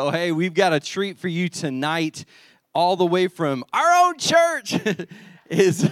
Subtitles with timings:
[0.00, 2.24] Oh, hey, we've got a treat for you tonight,
[2.72, 4.76] all the way from our own church.
[5.50, 5.90] is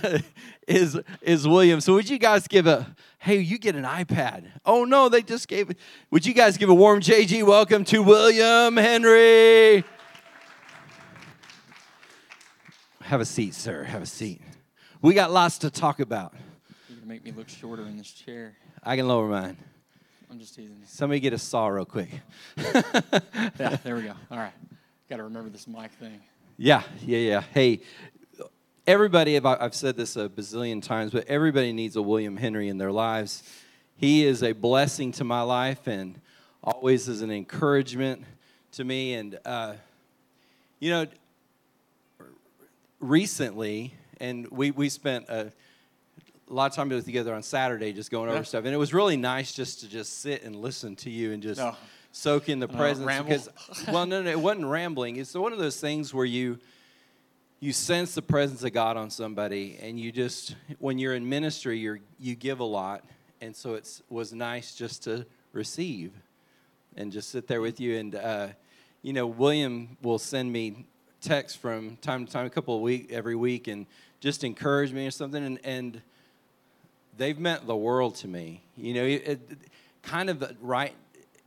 [0.68, 1.80] is is William.
[1.80, 4.44] So would you guys give a hey, you get an iPad.
[4.64, 5.78] Oh no, they just gave it.
[6.12, 9.82] Would you guys give a warm JG welcome to William Henry?
[13.02, 13.82] Have a seat, sir.
[13.82, 14.40] Have a seat.
[15.02, 16.32] We got lots to talk about.
[16.88, 18.56] You're gonna make me look shorter in this chair.
[18.84, 19.56] I can lower mine.
[20.30, 20.86] I'm just teasing you.
[20.86, 22.08] Somebody get a saw real quick.
[23.58, 24.12] Yeah, there we go.
[24.30, 24.52] All right.
[25.08, 26.20] Got to remember this mic thing.
[26.58, 27.40] Yeah, yeah, yeah.
[27.54, 27.80] Hey,
[28.86, 32.76] everybody, I've- I've said this a bazillion times, but everybody needs a William Henry in
[32.78, 33.42] their lives.
[33.96, 36.20] He is a blessing to my life and
[36.62, 38.24] always is an encouragement
[38.72, 39.14] to me.
[39.14, 39.74] And, uh,
[40.80, 41.06] you know,
[43.00, 45.52] recently, and we, we spent a,
[46.48, 48.42] a lot of time together on Saturday just going over Yeah.
[48.44, 48.64] stuff.
[48.64, 51.60] And it was really nice just to just sit and listen to you and just
[52.12, 53.06] soak in the Uh, presence.
[53.06, 53.30] ramble?
[53.30, 53.48] Because,
[53.88, 55.16] well, no, no, it wasn't rambling.
[55.16, 56.58] It's one of those things where you
[57.58, 61.78] you sense the presence of God on somebody, and you just when you're in ministry,
[61.78, 63.02] you're you give a lot,
[63.40, 66.12] and so it was nice just to receive
[66.96, 67.96] and just sit there with you.
[67.98, 68.48] And uh,
[69.00, 70.86] you know, William will send me
[71.22, 73.86] texts from time to time, a couple of week every week, and
[74.20, 75.42] just encourage me or something.
[75.42, 76.02] And, and
[77.16, 78.62] they've meant the world to me.
[78.76, 79.58] You know, it, it-
[80.02, 80.94] kind of right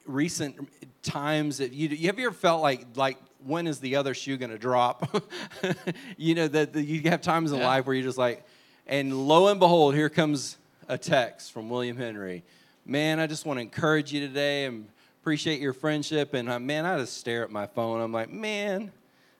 [0.05, 0.67] recent
[1.01, 4.35] times that you, you have you ever felt like like when is the other shoe
[4.37, 5.23] going to drop?
[6.17, 7.67] you know that you have times in Yeah.
[7.67, 8.43] life where you're just like,
[8.85, 10.57] and lo and behold, here comes
[10.89, 12.43] a text from William Henry.
[12.85, 14.87] Man, I just want to encourage you today and
[15.21, 16.33] appreciate your friendship.
[16.33, 18.01] And uh, man, I just stare at my phone.
[18.01, 18.91] I'm like, man,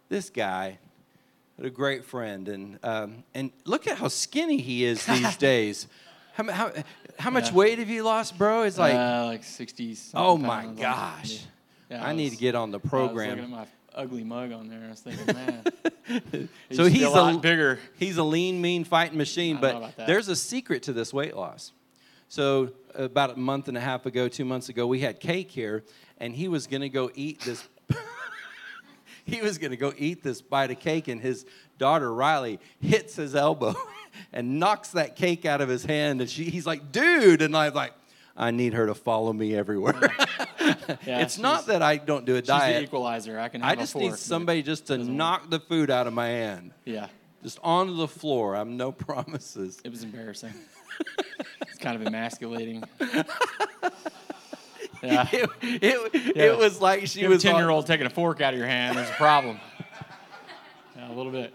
[0.07, 0.77] this guy,
[1.57, 2.47] what a great friend.
[2.47, 5.87] And um, and look at how skinny he is these days.
[6.39, 6.71] How, how,
[7.19, 7.55] how much Yeah.
[7.55, 8.63] weight have you lost, bro?
[8.63, 9.97] It's like, uh, like 60.
[10.13, 10.79] oh my pounds.
[10.79, 11.39] gosh.
[11.91, 13.31] Yeah, I need to get on the program.
[13.31, 13.67] I was looking at my
[14.01, 14.81] ugly mug on there.
[14.85, 15.63] I was thinking, man.
[15.65, 17.79] So used to be he's a lot a- bigger.
[17.97, 21.73] He's a lean, mean fighting machine, I but there's a secret to this weight loss.
[22.29, 25.83] So about a month and a half ago, two months ago, we had cake here,
[26.19, 27.67] and he was to go eat this.
[29.25, 31.45] he was going to go eat this bite of cake, and his
[31.77, 33.75] daughter Riley hits his elbow
[34.33, 37.73] and knocks that cake out of his hand, and she, he's like, "Dude!" And I'm
[37.73, 37.93] like,
[38.37, 40.11] "I need her to follow me everywhere."
[41.05, 42.83] Yeah, it's not that I don't do a She's the diet.
[42.83, 43.39] equalizer.
[43.39, 45.17] I can I a just fork, need somebody just to doesn't work.
[45.17, 47.07] knock the food out of my hand Yeah,
[47.43, 48.55] just onto the floor.
[48.55, 49.79] I'm no promises.
[49.83, 50.53] it was embarrassing.
[51.67, 52.83] it's kind of emasculating.
[55.01, 55.27] Yeah.
[55.31, 56.43] It, it, Yeah.
[56.43, 58.59] it was like she a was on- 10 year old taking a fork out of
[58.59, 59.57] your hand, there's a problem.
[60.97, 61.53] Yeah, a little bit.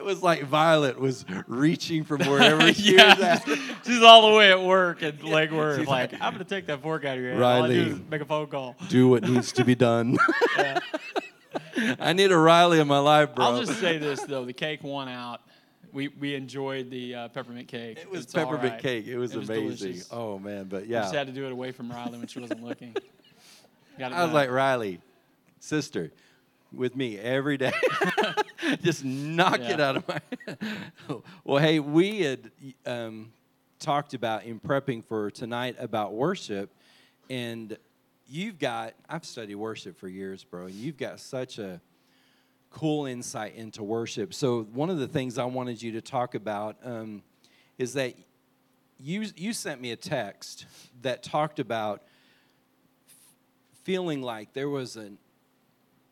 [0.00, 3.46] It was like Violet was reaching from wherever she yeah, was at.
[3.84, 5.78] she's all the way at work at Lake Worth.
[5.78, 7.44] She's Like, like, I'm gonna take that fork out of your hand.
[7.44, 7.90] All I do Riley.
[7.90, 8.76] is make a phone call.
[8.88, 10.16] Do what needs to be done.
[10.56, 10.78] Yeah.
[12.00, 13.44] I need a Riley in my life, bro.
[13.44, 15.42] I'll just say this though: the cake won out.
[15.92, 17.98] We we enjoyed the uh, peppermint cake.
[17.98, 18.82] it was It's peppermint right.
[18.82, 19.06] cake.
[19.06, 19.76] It was, It was amazing.
[19.88, 20.08] delicious.
[20.10, 22.64] Oh man, but We just had to do it away from Riley when she wasn't
[22.64, 22.96] looking.
[23.98, 25.00] Got it I was like Riley,
[25.58, 26.10] sister,
[26.72, 27.72] with me every day.
[28.82, 30.20] just knock it out of my.
[31.44, 32.50] well, hey, we had
[32.86, 33.32] um,
[33.78, 36.74] talked about in prepping for tonight about worship,
[37.28, 37.76] and
[38.28, 38.94] you've got.
[39.08, 41.80] I've studied worship for years, bro, and you've got such a
[42.70, 44.32] cool insight into worship.
[44.32, 47.22] So one of the things I wanted you to talk about um,
[47.78, 48.14] is that
[48.98, 50.66] you you sent me a text
[51.02, 52.02] that talked about
[53.82, 55.18] feeling like there was an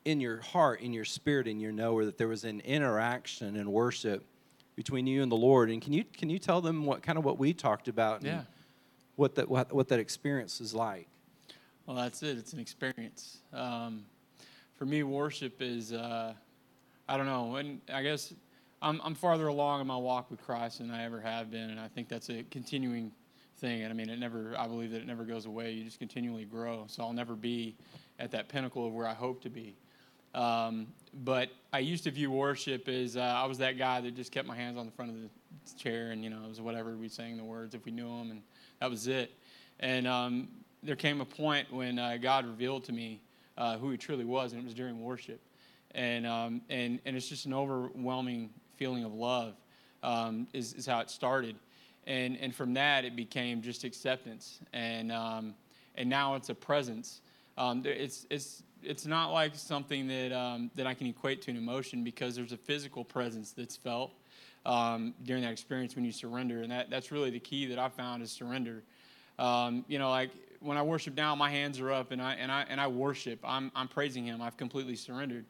[0.09, 3.71] in your heart, in your spirit, in your knower that there was an interaction and
[3.71, 4.25] worship
[4.75, 5.71] between you and the Lord.
[5.71, 8.21] And can you can you tell them what kind of what we talked about?
[8.21, 8.43] and Yeah.
[9.17, 11.09] What that what, what that experience is like.
[11.85, 12.39] Well, that's it.
[12.39, 13.39] It's an experience.
[13.53, 14.05] Um,
[14.77, 16.33] for me, worship is, uh,
[17.09, 18.33] I don't know, and I guess
[18.81, 21.81] I'm, I'm farther along in my walk with Christ than I ever have been, and
[21.81, 23.11] I think that's a continuing
[23.57, 23.83] thing.
[23.83, 25.73] And I mean, it never, I believe that it never goes away.
[25.73, 26.85] You just continually grow.
[26.89, 27.75] So I'll never be
[28.19, 29.75] at that pinnacle of where I hope to be.
[30.35, 30.89] Um,
[31.25, 34.47] but I used to view worship as uh, I was that guy that just kept
[34.47, 35.29] my hands on the front of the
[35.83, 38.31] chair, and you know, it was whatever we sang the words if we knew them,
[38.31, 38.43] and
[38.81, 39.33] that was it.
[39.81, 40.49] And um,
[40.83, 43.21] there came a point when uh, God revealed to me
[43.57, 45.41] uh, who He truly was, and it was during worship.
[45.93, 49.55] And um, and and it's just an overwhelming feeling of love
[50.03, 51.57] um, is is how it started.
[52.07, 55.55] And and from that it became just acceptance, and um,
[55.95, 57.21] and now it's a presence.
[57.57, 61.57] Um, it's it's it's not like something that um, that I can equate to an
[61.57, 64.13] emotion because there's a physical presence that's felt
[64.67, 67.89] um, during that experience when you surrender, and that that's really the key that I
[67.89, 68.83] found is surrender.
[69.39, 70.31] Um, you know, like
[70.61, 73.41] when I worship now, my hands are up and I and I and I worship.
[73.45, 74.43] I'm I'm praising Him.
[74.43, 75.45] I've completely surrendered,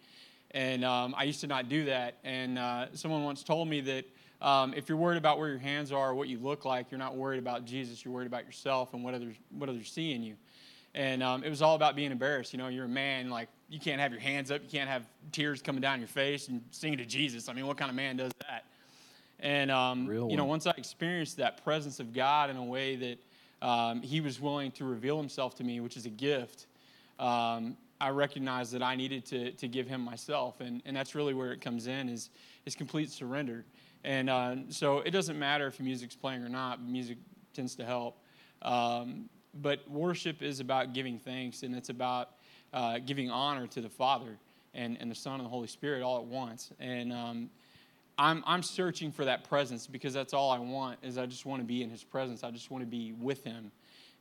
[0.53, 2.19] and um, I used to not do that.
[2.25, 4.05] And uh, someone once told me that
[4.41, 6.99] um, if you're worried about where your hands are or what you look like, you're
[6.99, 8.05] not worried about Jesus.
[8.05, 10.37] You're worried about yourself and what others what others see in you.
[10.99, 12.53] And um, it was all about being embarrassed.
[12.53, 15.05] You know, you're a man, like you can't have your hands up, you can't have
[15.31, 17.49] tears coming down your face and singing to Jesus.
[17.49, 18.65] I mean, what kind of man does that?
[19.39, 23.65] And um, you know, once I experienced that presence of God in a way that
[23.65, 26.67] um, He was willing to reveal Himself to me, which is a gift,
[27.21, 31.33] um, I recognized that I needed to to give Him myself, and and that's really
[31.33, 32.31] where it comes in is
[32.67, 33.65] is complete surrender.
[34.03, 36.83] And uh, so it doesn't matter if music's playing or not.
[36.83, 37.19] Music
[37.55, 38.19] tends to help.
[38.63, 42.31] Um, but worship is about giving thanks, and it's about
[42.73, 44.39] uh, giving honor to the Father
[44.75, 46.71] and, and the Son and the Holy Spirit all at once.
[46.79, 47.51] And um,
[48.19, 51.63] I'm, I'm searching for that presence because that's all I want is I just want
[51.63, 52.45] to be in his presence.
[52.45, 53.71] I just want to be with him.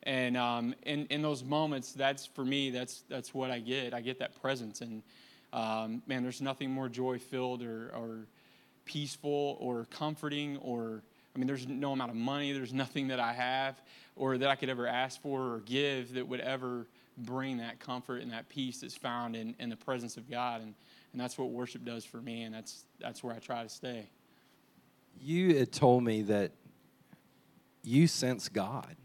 [0.04, 3.94] And um, in, in those moments, that's for me, that's, that's what I get.
[3.94, 4.82] I get that presence.
[4.82, 5.02] And
[5.52, 8.20] um, man, there's nothing more joy filled or, or
[8.86, 11.02] peaceful or comforting or,
[11.38, 13.80] I mean, there's no amount of money, there's nothing that I have
[14.16, 18.24] or that I could ever ask for or give that would ever bring that comfort
[18.24, 20.64] and that peace that's found in, in the presence of God.
[20.64, 20.74] And,
[21.12, 24.10] and that's what worship does for me, and that's that's where I try to stay.
[25.22, 26.54] You had told me that
[27.84, 28.96] you sense God,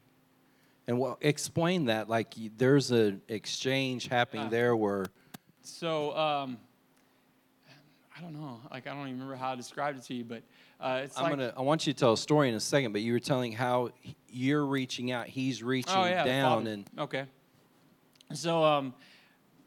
[0.86, 2.08] and well, explain that.
[2.08, 5.04] Like there's an exchange happening there where.
[5.62, 6.56] So um,
[8.22, 8.60] don't know.
[8.70, 10.42] Like I don't even remember how I described it to you, but
[10.80, 11.52] uh, it's I'm like, gonna.
[11.56, 13.90] I want you to tell a story in a second, but you were telling how
[14.28, 17.26] you're reaching out, he's reaching oh, yeah, down, and okay.
[18.32, 18.94] So um,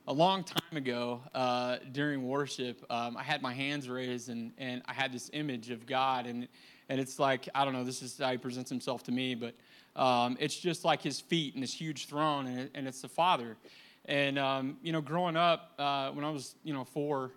[0.07, 4.81] a long time ago uh, during worship, um, I had my hands raised and, and
[4.85, 6.27] I had this image of God.
[6.27, 6.47] And,
[6.89, 9.55] and it's like, I don't know, this is how he presents himself to me, but
[9.95, 13.07] um, it's just like his feet and this huge throne, and, it, and it's the
[13.07, 13.57] Father.
[14.05, 17.31] And, um, you know, growing up, uh, when I was, you know, four,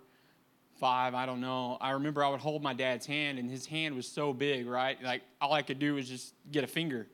[0.79, 3.95] five, I don't know, I remember I would hold my dad's hand, and his hand
[3.95, 5.01] was so big, right?
[5.03, 7.07] Like, all I could do was just get a finger.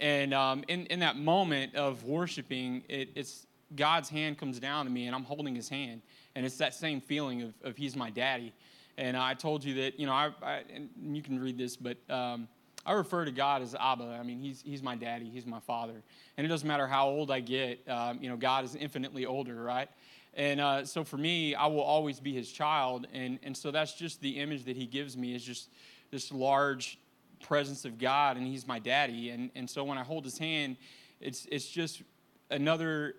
[0.00, 3.46] And um, in, in that moment of worshiping, it, it's
[3.76, 6.02] God's hand comes down to me and I'm holding his hand.
[6.34, 8.52] And it's that same feeling of, of he's my daddy.
[8.98, 10.62] And I told you that, you know, I, I
[11.00, 12.48] you can read this, but um,
[12.86, 14.18] I refer to God as Abba.
[14.20, 16.02] I mean, he's, he's my daddy, he's my father.
[16.36, 19.62] And it doesn't matter how old I get, um, you know, God is infinitely older,
[19.62, 19.88] right?
[20.36, 23.06] And uh, so for me, I will always be his child.
[23.12, 25.70] And, and so that's just the image that he gives me is just
[26.10, 26.98] this large
[27.40, 29.30] presence of God, and he's my daddy.
[29.30, 30.76] And, and so when I hold his hand,
[31.20, 32.02] it's, it's just
[32.50, 33.16] another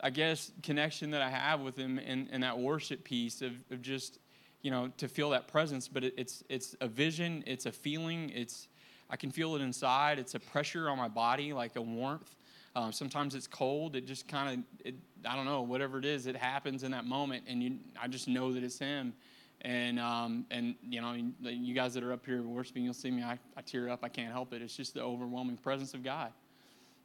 [0.00, 3.80] I guess, connection that I have with him and, in that worship piece of, of
[3.80, 4.18] just,
[4.60, 5.88] you know, to feel that presence.
[5.88, 8.68] But it, it's it's a vision, it's a feeling, it's
[9.08, 10.18] I can feel it inside.
[10.18, 12.34] It's a pressure on my body, like a warmth.
[12.76, 13.94] Um, sometimes it's cold.
[13.94, 14.94] It just kind of,
[15.24, 18.26] I don't know, whatever it is, it happens in that moment, and you, I just
[18.26, 19.14] know that it's him.
[19.60, 23.22] And um, and you know, you guys that are up here worshiping, you'll see me.
[23.22, 24.00] I, I tear up.
[24.02, 24.60] I can't help it.
[24.60, 26.32] It's just the overwhelming presence of God,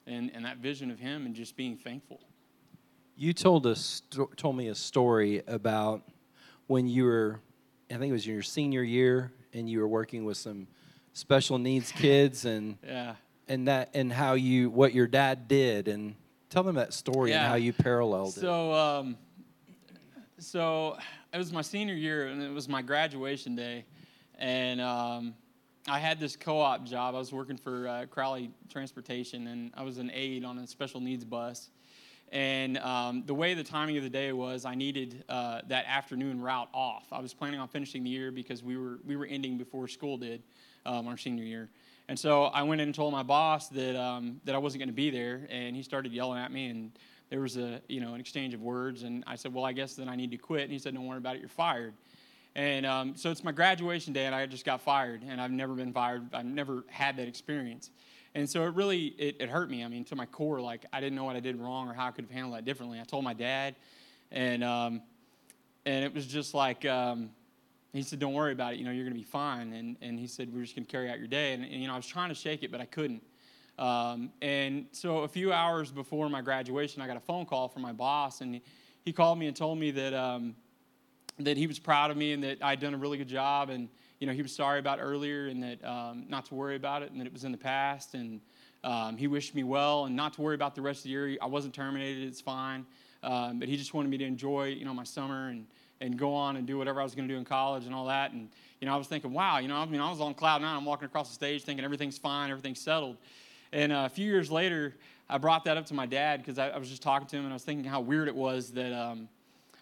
[0.07, 2.19] and and that vision of Him, and just being thankful.
[3.15, 4.01] You told us
[4.35, 6.01] told me a story about
[6.67, 7.39] when you were,
[7.89, 10.67] I think it was your senior year, and you were working with some
[11.13, 13.15] special needs kids, and yeah,
[13.49, 16.15] and that and how you what your dad did, and
[16.49, 17.41] tell them that story yeah.
[17.41, 18.43] and how you paralleled so, it.
[18.43, 19.17] So, um,
[20.37, 20.97] so
[21.33, 23.85] it was my senior year, and it was my graduation day,
[24.37, 25.33] and um,
[25.87, 27.15] I had this co-op job.
[27.15, 31.01] I was working for uh, Crowley Transportation, and I was an aide on a special
[31.01, 31.69] needs bus
[32.31, 36.41] and um, the way the timing of the day was, I needed uh, that afternoon
[36.41, 37.07] route off.
[37.11, 40.17] I was planning on finishing the year because we were we were ending before school
[40.17, 40.43] did
[40.85, 41.69] um, our senior year.
[42.09, 44.89] And so I went in and told my boss that um, that I wasn't going
[44.89, 46.91] to be there, and he started yelling at me, and
[47.29, 49.93] there was a you know an exchange of words, and I said, well, I guess
[49.93, 50.63] then I need to quit.
[50.63, 51.93] And he said, don't worry about it, you're fired.
[52.55, 55.75] And um, so it's my graduation day, and I just got fired, and I've never
[55.75, 56.33] been fired.
[56.33, 57.91] I've never had that experience.
[58.33, 59.83] And so it really it, it, hurt me.
[59.83, 62.07] I mean, to my core, like I didn't know what I did wrong or how
[62.07, 62.99] I could have handled that differently.
[62.99, 63.75] I told my dad,
[64.31, 65.03] and um,
[65.85, 67.29] and it was just like um,
[67.93, 68.79] he said, "Don't worry about it.
[68.79, 70.91] You know, you're going to be fine." And and he said, "We're just going to
[70.91, 72.81] carry out your day." And, and, you know, I was trying to shake it, but
[72.81, 73.23] I couldn't.
[73.77, 77.81] Um, and so a few hours before my graduation, I got a phone call from
[77.81, 78.61] my boss, and
[79.05, 80.55] he, called me and told me that um,
[81.39, 83.89] that he was proud of me and that I'd done a really good job and
[84.19, 87.11] you know, he was sorry about earlier and that um, not to worry about it
[87.11, 88.13] and that it was in the past.
[88.13, 88.41] And
[88.83, 91.37] um, he wished me well and not to worry about the rest of the year.
[91.41, 92.85] I wasn't terminated, it's fine.
[93.23, 95.65] Um, but he just wanted me to enjoy, you know, my summer and,
[96.01, 98.05] and go on and do whatever I was going to do in college and all
[98.05, 98.31] that.
[98.31, 100.61] And, you know, I was thinking, wow, you know, I mean, I was on cloud
[100.61, 100.77] nine.
[100.77, 103.17] I'm walking across the stage thinking everything's fine, everything's settled.
[103.71, 104.95] And uh, a few years later,
[105.29, 107.43] I brought that up to my dad because I, I, was just talking to him
[107.43, 109.29] and I was thinking how weird it was that um,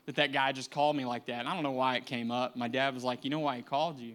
[0.05, 1.39] that that guy just called me like that.
[1.39, 2.57] And I don't know why it came up.
[2.57, 4.13] My dad was like, "You know why he called you?"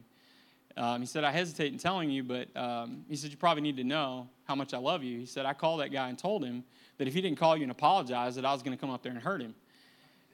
[0.76, 3.78] Um, he said, "I hesitate in telling you, but um, he said you probably need
[3.78, 6.44] to know how much I love you." He said, "I called that guy and told
[6.44, 6.64] him
[6.99, 9.02] that if he didn't call you and apologize, that I was going to come up
[9.02, 9.54] there and hurt him."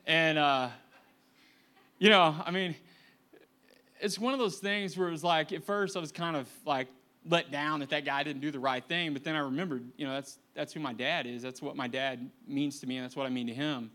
[0.06, 0.70] And uh,
[1.98, 2.74] you know, I mean,
[4.00, 6.48] it's one of those things where it was like at first I was kind of
[6.64, 6.88] like
[7.28, 9.12] let down that that guy didn't do the right thing.
[9.12, 11.42] But then I remembered, you know, that's that's who my dad is.
[11.42, 13.90] That's what my dad means to me, and that's what I mean to him.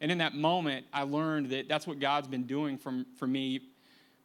[0.00, 3.60] And in that moment, I learned that that's what God's been doing from for me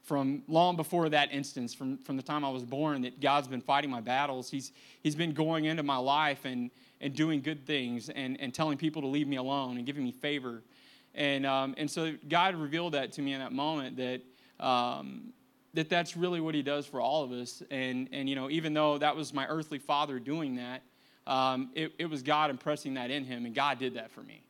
[0.04, 3.62] from long before that instance, from, from the time I was born, that God's been
[3.62, 4.50] fighting my battles.
[4.50, 4.72] He's,
[5.02, 9.02] he's been going into my life and, and doing good things and, and telling people
[9.04, 10.64] to leave me alone and giving me favor.
[11.13, 14.22] And, um, and so God revealed that to me in that moment that
[14.60, 15.34] um,
[15.74, 17.63] that that's really what he does for all of us.
[17.72, 20.84] And, and you know, even though that was my earthly father doing that,
[21.27, 24.44] um, it, it was God impressing that in him, and God did that for me,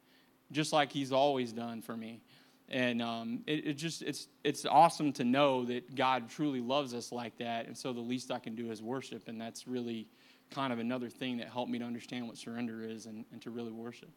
[0.51, 2.21] just like he's always done for me.
[2.69, 7.11] And um, it, it, just, it's, it's awesome to know that God truly loves us
[7.11, 7.67] like that.
[7.67, 9.27] And so the least I can do is worship.
[9.27, 10.07] And that's really
[10.51, 13.49] kind of another thing that helped me to understand what surrender is and, and to
[13.49, 14.09] really worship.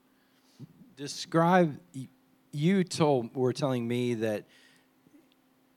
[0.97, 1.77] Describe,
[2.55, 4.47] you told, were telling me that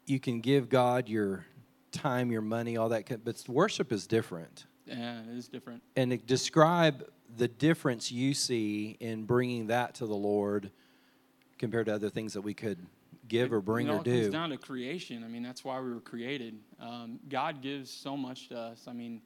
[0.05, 1.46] you can give God your
[1.91, 4.65] time, your money, all that, but worship is different.
[4.86, 5.84] Yeah, it is different.
[5.96, 10.72] And describe the difference you see in bringing that to the Lord
[11.57, 12.86] compared to other things that we could
[13.27, 14.12] give or bring it, or do.
[14.12, 15.24] It comes down to creation.
[15.24, 16.55] I mean, that's why we were created.
[16.79, 18.86] Um, God gives so much to us.
[18.88, 19.22] I mean,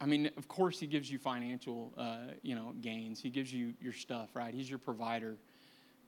[0.00, 3.20] I mean, of course, He gives you financial, uh, you know, gains.
[3.20, 4.54] He gives you your stuff, right?
[4.54, 5.36] He's your provider.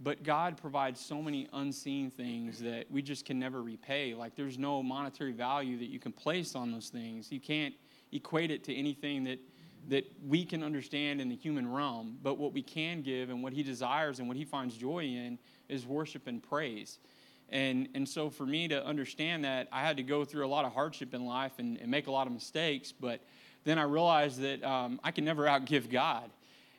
[0.02, 4.14] But God provides so many unseen things that we just can never repay.
[4.14, 7.30] Like there's no monetary value that you can place on those things.
[7.30, 7.74] You can't
[8.10, 9.38] equate it to anything that
[9.88, 12.16] that we can understand in the human realm.
[12.22, 15.38] But what we can give and what He desires and what He finds joy in
[15.68, 16.98] is worship and praise.
[17.48, 20.64] And, and so for me to understand that, I had to go through a lot
[20.64, 22.92] of hardship in life and, and make a lot of mistakes.
[22.92, 23.20] But
[23.64, 26.30] then I realized that um, I can never outgive God.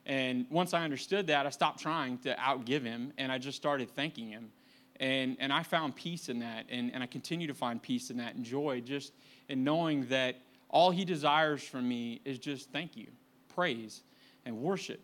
[0.05, 3.89] And once I understood that, I stopped trying to outgive him and I just started
[3.89, 4.51] thanking him.
[5.00, 6.65] And, and I found peace in that.
[6.69, 9.13] And, and I continue to find peace in that and joy just
[9.50, 13.07] in knowing that all he desires from me is just thank you,
[13.53, 14.03] praise,
[14.45, 15.00] and worship.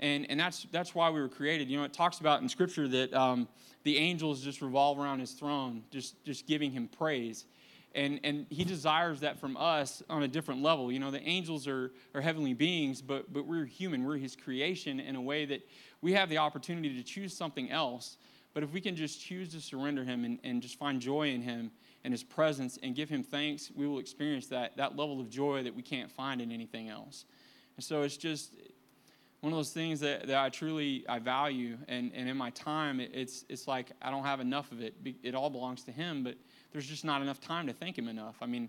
[0.00, 1.68] And, and that's, that's why we were created.
[1.68, 3.48] You know, it talks about in Scripture that um,
[3.82, 7.46] the angels just revolve around his throne, just, just giving him praise
[7.94, 10.92] and and he desires that from us on a different level.
[10.92, 14.04] You know the angels are are heavenly beings but but we're human.
[14.04, 15.66] We're his creation in a way that
[16.00, 18.18] we have the opportunity to choose something else.
[18.54, 21.42] But if we can just choose to surrender him and, and just find joy in
[21.42, 21.70] him
[22.02, 25.62] and his presence and give him thanks we will experience that that level of joy
[25.62, 27.24] that we can't find in anything else.
[27.76, 28.54] And so it's just
[29.40, 31.78] one of those things that, that I truly I value.
[31.86, 34.94] And, and in my time it, it's it's like I don't have enough of it.
[35.22, 36.36] It all belongs to him but
[36.72, 38.36] there's just not enough time to thank him enough.
[38.40, 38.68] I mean,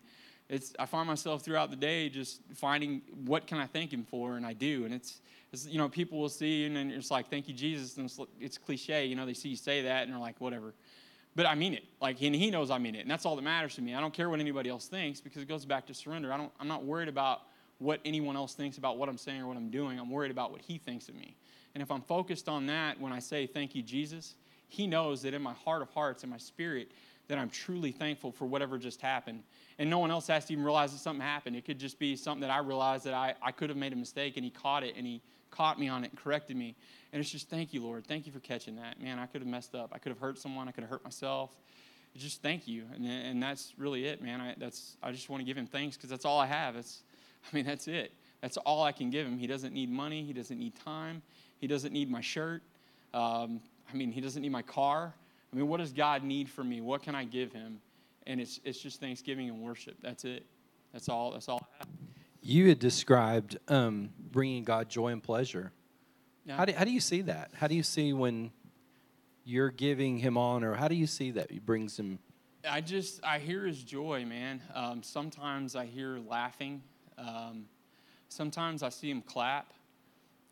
[0.49, 4.35] it's I find myself throughout the day just finding what can I thank him for,
[4.35, 4.85] and I do.
[4.85, 5.21] And it's,
[5.53, 8.19] it's you know people will see and then it's like thank you Jesus, and it's,
[8.39, 9.05] it's cliche.
[9.05, 10.73] You know they see you say that and they're like whatever,
[11.35, 11.83] but I mean it.
[12.01, 13.93] Like and he knows I mean it, and that's all that matters to me.
[13.93, 16.33] I don't care what anybody else thinks because it goes back to surrender.
[16.33, 17.41] I don't I'm not worried about
[17.77, 19.99] what anyone else thinks about what I'm saying or what I'm doing.
[19.99, 21.35] I'm worried about what he thinks of me.
[21.75, 24.35] And if I'm focused on that when I say thank you Jesus,
[24.67, 26.91] he knows that in my heart of hearts, in my spirit,
[27.29, 29.43] that I'm truly thankful for whatever just happened.
[29.77, 31.55] And no one else has to even realize that something happened.
[31.55, 33.95] It could just be something that I realized that I, I could have made a
[33.95, 35.21] mistake and he caught it and he
[35.51, 36.75] caught me on it and corrected me.
[37.13, 38.05] And it's just thank you, Lord.
[38.05, 39.01] Thank you for catching that.
[39.01, 39.91] Man, I could have messed up.
[39.93, 40.67] I could have hurt someone.
[40.67, 41.51] I could have hurt myself.
[42.17, 42.83] Just thank you.
[42.95, 44.41] And, and that's really it, man.
[44.41, 46.75] I, that's, I just want to give him thanks because that's all I have.
[46.75, 47.03] It's,
[47.51, 48.11] I mean, that's it.
[48.41, 49.37] That's all I can give him.
[49.37, 50.23] He doesn't need money.
[50.23, 51.21] He doesn't need time.
[51.59, 52.63] He doesn't need my shirt.
[53.13, 55.13] Um, I mean, he doesn't need my car.
[55.51, 56.81] I mean, what does God need from me?
[56.81, 57.79] What can I give him?
[58.27, 59.95] And it's, it's just thanksgiving and worship.
[60.01, 60.45] That's it.
[60.93, 61.31] That's all.
[61.31, 61.87] That's all I have.
[62.41, 65.71] You had described um, bringing God joy and pleasure.
[66.45, 66.57] Yeah.
[66.57, 67.51] How, do, how do you see that?
[67.53, 68.51] How do you see when
[69.43, 70.75] you're giving him honor?
[70.75, 72.19] How do you see that he brings him?
[72.69, 74.61] I just, I hear his joy, man.
[74.75, 76.83] Um, sometimes I hear laughing.
[77.17, 77.65] Um,
[78.27, 79.73] sometimes I see him clap.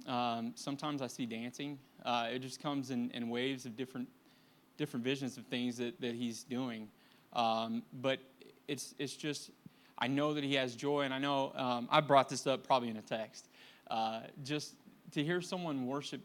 [0.08, 1.80] Um, sometimes I see dancing.
[2.06, 4.08] Uh, it just comes in, in waves of different
[4.78, 6.88] different visions of things that, that he's doing.
[7.34, 8.20] Um, but
[8.68, 9.52] it's, it's just,
[9.98, 12.90] I know that he has joy, and I know um, I brought this up probably
[12.90, 13.50] in a text.
[13.90, 14.76] Uh, just
[15.12, 16.22] to hear someone worship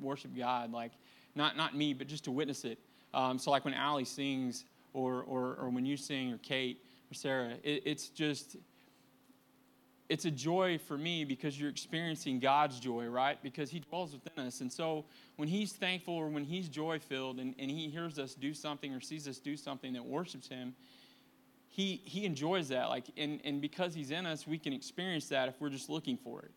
[0.00, 0.92] worship God, like
[1.34, 2.78] not not me, but just to witness it.
[3.12, 7.14] Um, so like when Allie sings, or, or or when you sing, or Kate or
[7.14, 8.56] Sarah, it, it's just
[10.14, 13.36] it's a joy for me because you're experiencing God's joy, right?
[13.42, 14.60] Because He dwells within us.
[14.60, 18.32] And so when He's thankful or when He's joy filled and, and He hears us
[18.36, 20.76] do something or sees us do something that worships Him,
[21.68, 22.90] He, he enjoys that.
[22.90, 26.16] Like, and, and because He's in us, we can experience that if we're just looking
[26.16, 26.52] for it.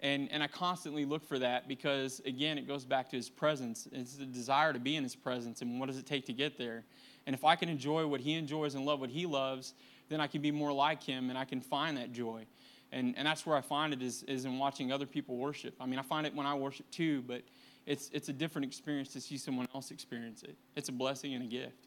[0.00, 3.86] And, and I constantly look for that because, again, it goes back to His presence.
[3.92, 6.58] It's the desire to be in His presence, and what does it take to get
[6.58, 6.82] there?
[7.24, 9.74] And if I can enjoy what He enjoys and love what He loves,
[10.08, 12.46] then I can be more like Him and I can find that joy.
[12.92, 15.74] And, and that's where I find it is, is in watching other people worship.
[15.80, 17.42] I mean, I find it when I worship too, but
[17.84, 20.56] it's, it's a different experience to see someone else experience it.
[20.76, 21.86] It's a blessing and a gift.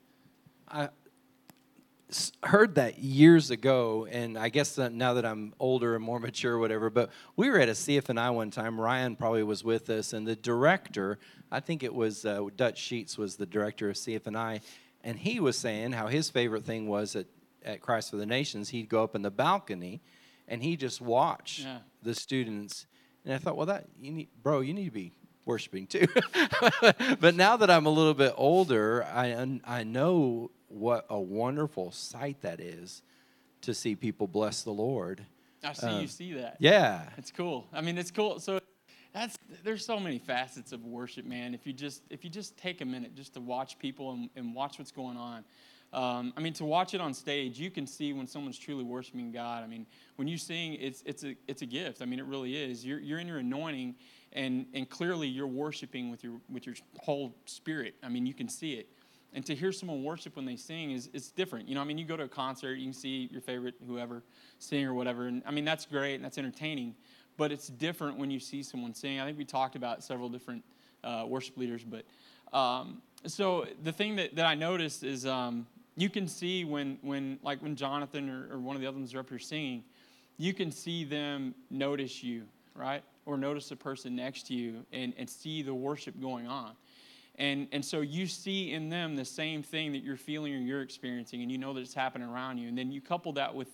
[0.67, 0.89] I
[2.43, 6.89] heard that years ago, and I guess now that I'm older and more mature, whatever.
[6.89, 8.79] But we were at a CFNI one time.
[8.79, 11.17] Ryan probably was with us, and the director,
[11.51, 14.61] I think it was uh, Dutch Sheets, was the director of CFNI,
[15.03, 17.25] and he was saying how his favorite thing was at
[17.63, 18.69] at Christ for the Nations.
[18.69, 20.01] He'd go up in the balcony,
[20.49, 21.77] and he just watched Yeah.
[22.03, 22.85] the students.
[23.23, 25.13] And I thought, well, that you need, bro, you need to be
[25.45, 26.07] worshiping too.
[27.19, 32.41] but now that I'm a little bit older, I I know what a wonderful sight
[32.41, 33.01] that is
[33.61, 35.25] to see people bless the Lord.
[35.63, 36.57] I see Um, you see that.
[36.59, 37.09] Yeah.
[37.17, 37.67] It's cool.
[37.73, 38.39] I mean, it's cool.
[38.39, 38.59] So
[39.13, 41.53] that's there's so many facets of worship, man.
[41.53, 44.55] If you just if you just take a minute just to watch people and, and
[44.55, 45.43] watch what's going on.
[45.91, 49.31] Um, I mean, to watch it on stage, you can see when someone's truly worshiping
[49.31, 49.63] God.
[49.63, 52.01] I mean, when you sing, it's it's a it's a gift.
[52.01, 52.85] I mean, it really is.
[52.85, 53.95] You're you're in your anointing,
[54.33, 57.95] and and clearly you're worshiping with your with your whole spirit.
[58.03, 58.89] I mean, you can see it.
[59.33, 61.67] And to hear someone worship when they sing is it's different.
[61.67, 64.23] You know, I mean, you go to a concert, you can see your favorite whoever
[64.59, 66.95] sing or whatever, and I mean that's great and that's entertaining.
[67.35, 69.19] But it's different when you see someone sing.
[69.19, 70.63] I think we talked about several different
[71.03, 72.05] uh, worship leaders, but
[72.55, 75.67] um, so the thing that, that I noticed is um,
[75.99, 79.13] you can see when when like when Jonathan or, or one of the other ones
[79.13, 79.83] are up here singing,
[80.37, 83.03] you can see them notice you, right?
[83.25, 86.71] Or notice the person next to you and, and see the worship going on.
[87.35, 90.81] And, and so you see in them the same thing that you're feeling or you're
[90.81, 92.67] experiencing, and you know that it's happening around you.
[92.67, 93.69] And then you couple that with,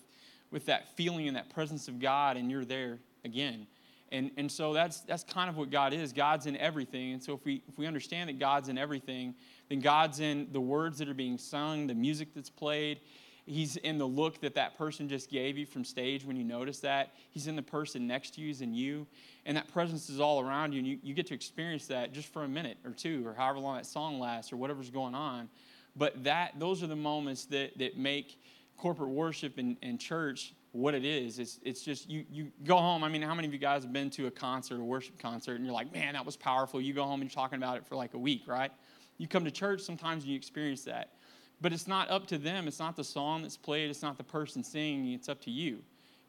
[0.51, 3.65] with that feeling and that presence of God, and you're there again.
[4.11, 6.13] And, and so that's, that's kind of what God is.
[6.13, 7.13] God's in everything.
[7.13, 9.33] And so if we, if we understand that God's in everything,
[9.69, 12.99] then God's in the words that are being sung, the music that's played.
[13.47, 16.80] He's in the look that that person just gave you from stage when you notice
[16.80, 17.13] that.
[17.30, 19.06] He's in the person next to you, he's in you.
[19.45, 22.28] And that presence is all around you, and you, you get to experience that just
[22.34, 25.47] for a minute or two, or however long that song lasts, or whatever's going on.
[25.95, 28.39] But that those are the moments that, that make
[28.78, 31.39] corporate worship and, and church what it is.
[31.39, 33.04] It's, it's just you, you go home.
[33.04, 35.56] I mean, how many of you guys have been to a concert, a worship concert,
[35.56, 36.82] and you're like, man, that was powerful.
[36.82, 38.71] You go home and you're talking about it for like a week, right?
[39.17, 41.13] You come to church sometimes and you experience that.
[41.62, 42.67] But it's not up to them.
[42.67, 43.89] It's not the song that's played.
[43.89, 45.13] It's not the person singing.
[45.13, 45.80] It's up to you.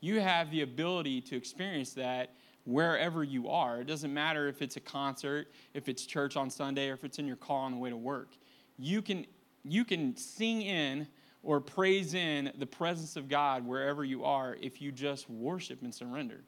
[0.00, 3.80] You have the ability to experience that wherever you are.
[3.80, 7.18] It doesn't matter if it's a concert, if it's church on Sunday, or if it's
[7.18, 8.36] in your car on the way to work.
[8.78, 9.26] You can,
[9.64, 11.08] you can sing in
[11.42, 15.94] or praise in the presence of God wherever you are if you just worship and
[15.94, 16.42] surrender.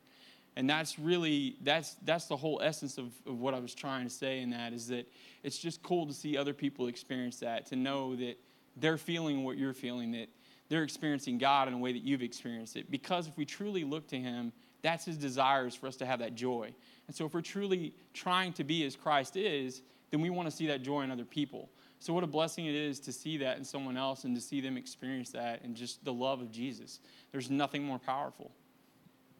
[0.58, 4.10] And that's really that's that's the whole essence of, of what I was trying to
[4.10, 5.08] say in that is that
[5.44, 8.36] it's just cool to see other people experience that, to know that
[8.76, 10.28] they're feeling what you're feeling, that
[10.68, 12.90] they're experiencing God in a way that you've experienced it.
[12.90, 16.34] Because if we truly look to Him, that's His desires for us to have that
[16.34, 16.74] joy.
[17.06, 20.54] And so if we're truly trying to be as Christ is, then we want to
[20.54, 21.70] see that joy in other people.
[22.00, 24.60] So what a blessing it is to see that in someone else and to see
[24.60, 26.98] them experience that and just the love of Jesus.
[27.30, 28.50] There's nothing more powerful.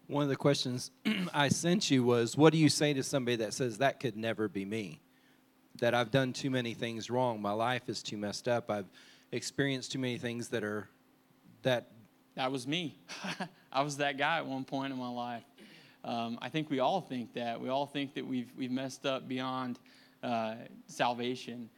[0.09, 0.91] One of the questions
[1.35, 4.49] I sent you was, what do you say to somebody that says that could never
[4.49, 5.03] be me?
[5.81, 7.43] That I've done too many things wrong.
[7.43, 8.71] My life is too messed up.
[8.71, 8.89] I've
[9.33, 10.89] experienced too many things that are
[11.61, 11.91] that
[12.37, 12.99] That was me.
[13.73, 15.45] I was that guy at one point in my life.
[16.03, 17.61] Um, I think we all think that.
[17.61, 19.79] We all think that we've, we've messed up beyond
[20.23, 20.55] uh,
[20.87, 21.69] salvation.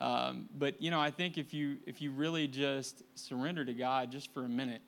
[0.00, 4.12] Um, but, you know, I think if you, if you really just surrender to God
[4.12, 4.80] just for a minute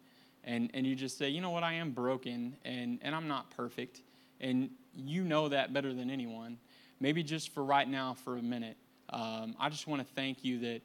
[0.44, 3.50] and, and you just say, you know what, I am broken and, and I'm not
[3.50, 4.00] perfect,
[4.40, 6.58] and you know that better than anyone,
[7.00, 8.76] maybe just for right now, for a minute,
[9.10, 10.80] um, I just want to thank you that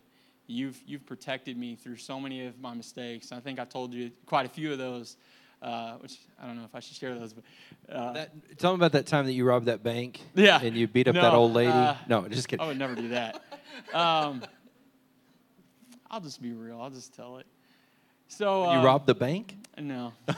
[0.47, 3.31] you've you've protected me through so many of my mistakes.
[3.31, 5.17] I think I told you quite a few of those,
[5.61, 7.43] uh, which I don't know if I should share those, but
[7.93, 10.61] uh, that tell me about that time that you robbed that bank Yeah.
[10.61, 11.71] and you beat up No, that old lady.
[11.71, 12.63] uh, no, just kidding.
[12.63, 13.41] I would never do that.
[13.93, 14.41] Um,
[16.09, 16.81] I'll just be real.
[16.81, 17.45] I'll just tell it.
[18.27, 19.55] So you um, robbed the bank?
[19.77, 20.13] No.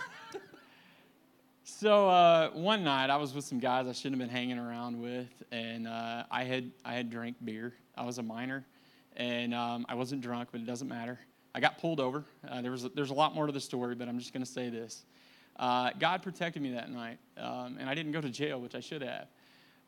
[1.63, 5.01] so uh, one night I was with some guys I shouldn't have been hanging around
[5.01, 7.73] with, and uh, I had I had drank beer.
[7.97, 8.65] I was a minor,
[9.17, 11.19] and um, I wasn't drunk, but it doesn't matter.
[11.53, 12.23] I got pulled over.
[12.47, 14.45] Uh, there was a, there's a lot more to the story, but I'm just going
[14.45, 15.03] to say this.
[15.57, 18.79] uh, God protected me that night, um, and I didn't go to jail, which I
[18.79, 19.27] should have.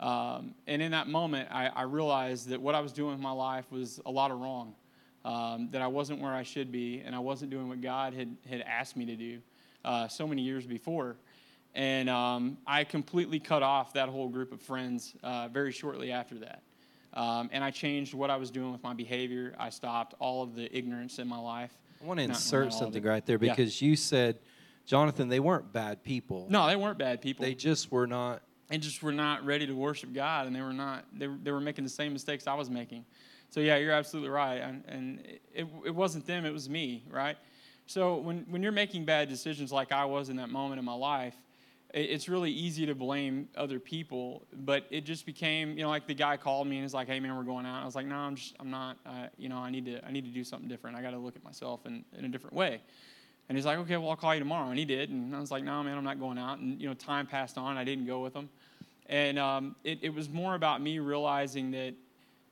[0.01, 3.31] Um, and in that moment, I, I, realized that what I was doing with my
[3.31, 4.73] life was a lot of wrong,
[5.23, 8.35] um, that I wasn't where I should be, and I wasn't doing what God had,
[8.49, 9.39] had asked me to do
[9.85, 11.17] uh, so many years before.
[11.73, 16.35] And um, I completely cut off that whole group of friends uh, very shortly after
[16.39, 16.63] that.
[17.13, 19.53] Um, and I changed what I was doing with my behavior.
[19.59, 21.71] I stopped all of the ignorance in my life.
[22.01, 23.89] I want to insert something right there because yeah.
[23.89, 24.39] you said,
[24.85, 26.47] Jonathan, they weren't bad people.
[26.49, 27.45] No, they weren't bad people.
[27.45, 28.41] They just were not.
[28.69, 31.05] They just were not ready to worship God, and they were not.
[31.13, 33.05] They, they were making the same mistakes I was making.
[33.51, 34.61] So yeah, you're absolutely right.
[34.61, 35.19] And, and
[35.53, 37.37] it, it wasn't them; it was me, right?
[37.85, 40.93] So when when you're making bad decisions like I was in that moment in my
[40.93, 41.35] life,
[41.93, 46.13] it's really easy to blame other people, but it just became, you know, like the
[46.13, 48.15] guy called me and he's like, "Hey, man, we're going out." I was like, "No,
[48.15, 48.97] I'm just, I'm not.
[49.05, 50.95] Uh, you know, I need to, I need to do something different.
[50.95, 52.81] I got to look at myself in, in a different way."
[53.49, 55.51] And he's like, "Okay, well, I'll call you tomorrow." And he did, and I was
[55.51, 57.77] like, "No, man, I'm not going out." And you know, time passed on.
[57.77, 58.49] I didn't go with him,
[59.07, 61.93] and um, it, it was more about me realizing that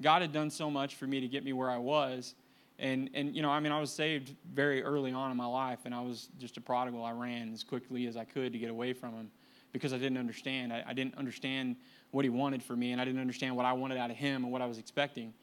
[0.01, 2.35] God had done so much for me to get me where I was.
[2.77, 5.79] And and you know i mean i was saved very early on in my life
[5.83, 7.03] and i was just a prodigal.
[7.03, 9.29] I ran as quickly as i could to get away from him
[9.73, 10.71] because i didn't understand.
[10.71, 11.75] I, I didn't understand
[12.12, 14.45] what he wanted for me and i didn't understand what i wanted out of him
[14.45, 15.33] and what i was expecting.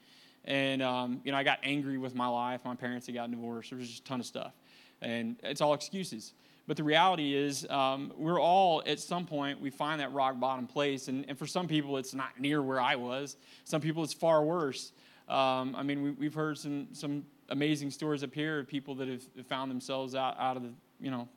[0.46, 2.62] And um, you know i got angry with my life.
[2.64, 3.68] My parents had gotten divorced.
[3.68, 4.54] There was just a ton of stuff.
[5.02, 6.32] And it's all excuses
[6.66, 10.66] but the reality is um, we're all at some point we find that rock bottom
[10.66, 14.14] place and, and for some people it's not near where i was some people it's
[14.14, 14.92] far worse
[15.28, 19.08] um, I mean, we, have heard some some amazing stories up here of people that
[19.08, 21.28] have found themselves out, out of the you know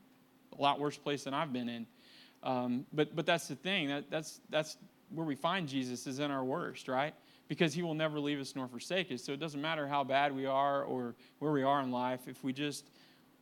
[0.58, 1.88] a lot worse place than I've been in.
[2.44, 4.78] Um, but but that's the thing that that's that's
[5.10, 7.16] where we find Jesus is in our worst, right?
[7.48, 9.24] Because He will never leave us nor forsake us.
[9.24, 12.44] So it doesn't matter how bad we are or where we are in life if
[12.44, 12.86] we just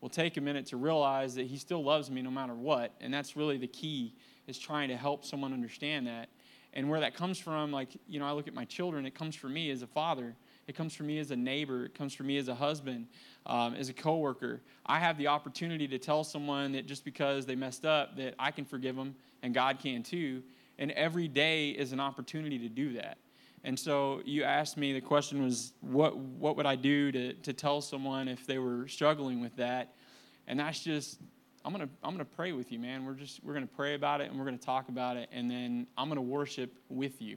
[0.01, 3.13] will take a minute to realize that He still loves me no matter what, and
[3.13, 4.13] that's really the key
[4.47, 6.29] is trying to help someone understand that
[6.77, 9.36] and where that comes from, like, you know, I look at my children, it comes
[9.36, 10.36] from me as a father.
[10.67, 11.86] It comes from me as a neighbor.
[11.86, 13.07] It comes from me as a husband,
[13.45, 14.62] um, as a coworker.
[14.86, 18.51] I have the opportunity to tell someone that just because they messed up, that I
[18.51, 20.43] can forgive them and God can too.
[20.77, 23.17] And every day is an opportunity to do that.
[23.67, 27.51] And so you asked me, the question was, what, what would I do to, to
[27.51, 29.93] tell someone if they were struggling with that?
[30.47, 31.19] And that's just
[31.65, 33.06] I'm gonna I'm gonna pray with you, man.
[33.06, 35.86] We're just we're gonna pray about it and we're gonna talk about it, and then
[35.97, 37.36] I'm gonna worship with you,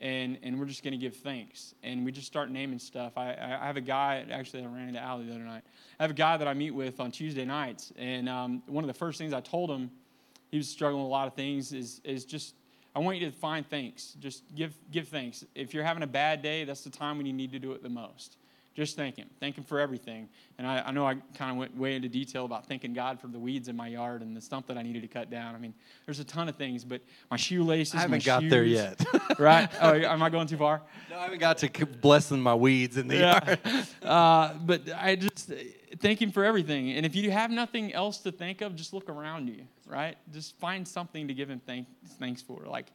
[0.00, 1.76] and and we're just gonna give thanks.
[1.84, 3.12] And we just start naming stuff.
[3.16, 5.62] I I have a guy actually I ran into Ali the other night.
[6.00, 8.88] I have a guy that I meet with on Tuesday nights, and um, one of
[8.88, 9.92] the first things I told him,
[10.50, 12.56] he was struggling with a lot of things, is is just
[12.94, 14.14] I want you to find thanks.
[14.20, 15.44] Just give give thanks.
[15.54, 17.82] If you're having a bad day, that's the time when you need to do it
[17.82, 18.36] the most.
[18.74, 19.28] Just thank Him.
[19.38, 20.28] Thank Him for everything.
[20.56, 23.26] And I, I know I kind of went way into detail about thanking God for
[23.26, 25.54] the weeds in my yard and the stump that I needed to cut down.
[25.54, 25.74] I mean,
[26.06, 29.04] there's a ton of things, but my shoelaces, I haven't got shoes, there yet.
[29.38, 29.68] right?
[29.80, 30.80] Oh, am I going too far?
[31.10, 33.44] No, I haven't got to blessing my weeds in the yeah.
[33.44, 33.86] yard.
[34.02, 35.52] uh, but I just
[35.98, 36.92] thank Him for everything.
[36.92, 40.16] And if you have nothing else to think of, just look around you, right?
[40.32, 41.86] Just find something to give Him thank,
[42.18, 42.62] thanks for.
[42.66, 42.86] Like,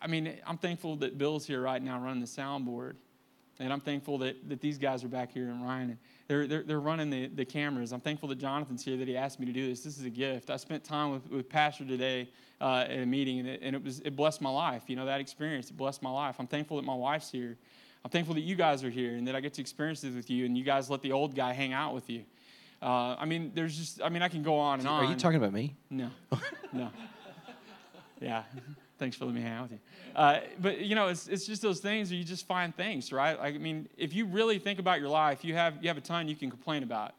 [0.00, 2.94] I mean, I'm thankful that Bill's here right now running the soundboard.
[3.60, 5.90] And I'm thankful that, that these guys are back here and Ryan.
[5.90, 7.92] And they're, they're, they're running the, the cameras.
[7.92, 9.80] I'm thankful that Jonathan's here that he asked me to do this.
[9.80, 10.50] This is a gift.
[10.50, 12.28] I spent time with, with Pastor today
[12.60, 14.84] uh, at a meeting, and, it, and it, was, it blessed my life.
[14.88, 16.36] You know, that experience, it blessed my life.
[16.38, 17.56] I'm thankful that my wife's here.
[18.04, 20.30] I'm thankful that you guys are here and that I get to experience this with
[20.30, 22.24] you, and you guys let the old guy hang out with you.
[22.82, 25.04] Uh, I mean, there's just, I mean, I can go on and on.
[25.04, 25.74] Are you talking about me?
[25.88, 26.10] No.
[26.72, 26.90] no.
[28.20, 28.42] Yeah.
[29.04, 29.78] Thanks for letting me hang out with you.
[30.16, 33.38] Uh, but you know, it's, it's just those things where you just find things, right?
[33.38, 36.26] I mean, if you really think about your life, you have you have a ton
[36.26, 37.12] you can complain about,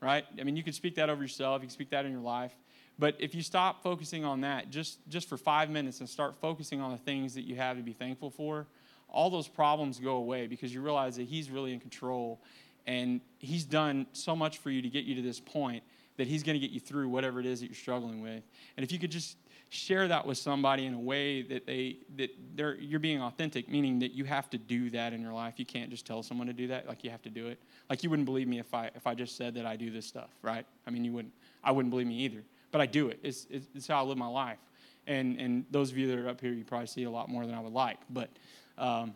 [0.00, 0.24] right?
[0.40, 2.50] I mean, you can speak that over yourself, you can speak that in your life.
[2.98, 6.80] But if you stop focusing on that just just for five minutes and start focusing
[6.80, 8.66] on the things that you have to be thankful for,
[9.08, 12.40] all those problems go away because you realize that He's really in control,
[12.84, 15.84] and He's done so much for you to get you to this point
[16.18, 18.42] that He's going to get you through whatever it is that you're struggling with.
[18.76, 19.38] And if you could just
[19.70, 23.98] share that with somebody in a way that they that they're you're being authentic meaning
[23.98, 25.54] that you have to do that in your life.
[25.56, 26.88] You can't just tell someone to do that.
[26.88, 27.58] Like you have to do it.
[27.90, 30.06] Like you wouldn't believe me if i if i just said that i do this
[30.06, 30.64] stuff right?
[30.86, 32.42] I mean you wouldn't i wouldn't believe me either.
[32.70, 33.18] But i do it.
[33.22, 34.58] It's it's, it's how i live my life.
[35.06, 37.44] And and those of you that are up here you probably see a lot more
[37.46, 37.98] than i would like.
[38.10, 38.30] But
[38.78, 39.14] um,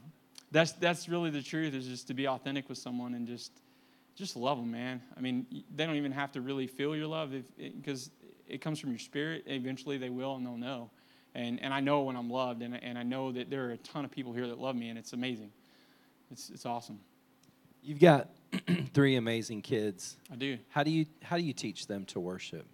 [0.51, 3.53] that's that's really the truth is just to be authentic with someone and just
[4.23, 7.33] just love them man i mean they don't even have to really feel your love
[7.59, 8.11] because
[8.53, 9.45] it comes from your spirit.
[9.47, 10.91] Eventually, they will and they'll know.
[11.35, 13.79] And, and I know when I'm loved, and, and I know that there are a
[13.79, 15.51] ton of people here that love me, and it's amazing.
[16.31, 17.01] It's, it's awesome.
[17.83, 18.29] You've got
[18.93, 20.17] three amazing kids.
[20.31, 20.59] I do.
[20.69, 22.67] How do you how do you teach them to worship?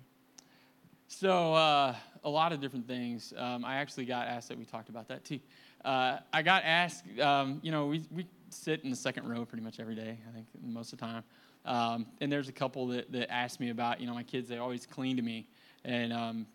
[1.07, 3.33] So uh, a lot of different things.
[3.35, 4.59] Um, I actually got asked that.
[4.59, 5.41] We talked about that too.
[5.83, 7.05] Uh, I got asked.
[7.19, 10.19] Um, you know, we we sit in the second row pretty much every day.
[10.29, 11.25] I think most of the time.
[11.65, 14.01] Um, and there's a couple that that asked me about.
[14.01, 14.49] You know, my kids.
[14.49, 15.47] They always cling to me,
[15.85, 16.47] and um,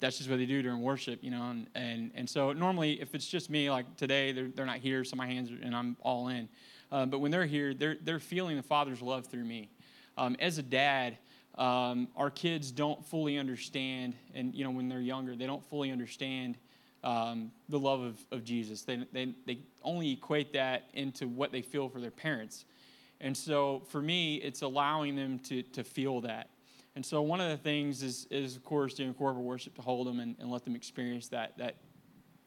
[0.00, 1.22] that's just what they do during worship.
[1.22, 4.66] You know, and and and so normally if it's just me, like today, they're they're
[4.66, 6.48] not here, so my hands are, and I'm all in.
[6.90, 9.70] Uh, but when they're here, they're they're feeling the Father's love through me.
[10.16, 11.18] Um, as a dad,
[11.56, 15.90] um, our kids don't fully understand, and you know when they're younger, they don't fully
[15.90, 16.56] understand
[17.04, 18.82] um, the love of, of Jesus.
[18.82, 22.64] They, they, they only equate that into what they feel for their parents.
[23.20, 26.50] And so for me, it's allowing them to, to feel that.
[26.94, 30.06] And so one of the things is, is of course, during corporate worship to hold
[30.06, 31.76] them and, and let them experience that, that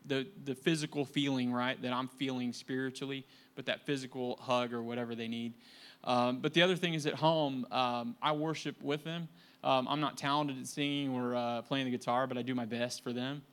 [0.05, 5.15] the, the physical feeling, right, that I'm feeling spiritually, but that physical hug or whatever
[5.15, 5.53] they need.
[6.03, 9.29] Um, but the other thing is at home, um, I worship with them.
[9.63, 12.65] Um, I'm not talented at singing or uh, playing the guitar, but I do my
[12.65, 13.43] best for them.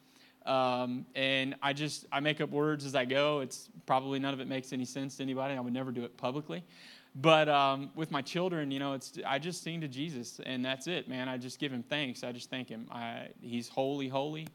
[0.49, 3.41] Um, and I just I make up words as I go.
[3.41, 5.55] It's probably none of it makes any sense to anybody.
[5.55, 6.65] I would never do it publicly.
[7.15, 10.87] But um, with my children, you know, it's I just sing to Jesus, and that's
[10.87, 11.29] it, man.
[11.29, 12.25] I just give him thanks.
[12.25, 12.87] I just thank him.
[12.91, 14.49] I, he's holy, holy,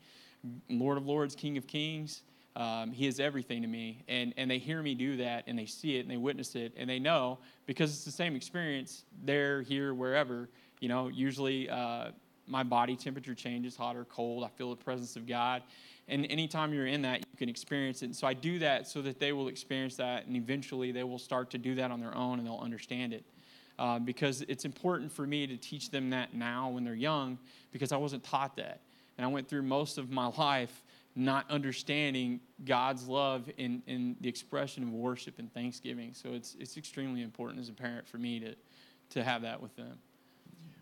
[0.69, 2.23] Lord of Lords, King of Kings.
[2.55, 4.03] Um, he is everything to me.
[4.07, 6.73] And, and they hear me do that and they see it and they witness it
[6.77, 10.49] and they know because it's the same experience there, here, wherever.
[10.79, 12.11] You know, usually uh,
[12.47, 14.43] my body temperature changes, hot or cold.
[14.43, 15.63] I feel the presence of God.
[16.07, 18.05] And anytime you're in that, you can experience it.
[18.05, 21.19] And so I do that so that they will experience that and eventually they will
[21.19, 23.23] start to do that on their own and they'll understand it.
[23.79, 27.39] Uh, because it's important for me to teach them that now when they're young
[27.71, 28.81] because I wasn't taught that.
[29.17, 30.83] And I went through most of my life
[31.15, 36.13] not understanding God's love in, in the expression of worship and thanksgiving.
[36.13, 38.55] So it's, it's extremely important as a parent for me to,
[39.11, 39.99] to have that with them.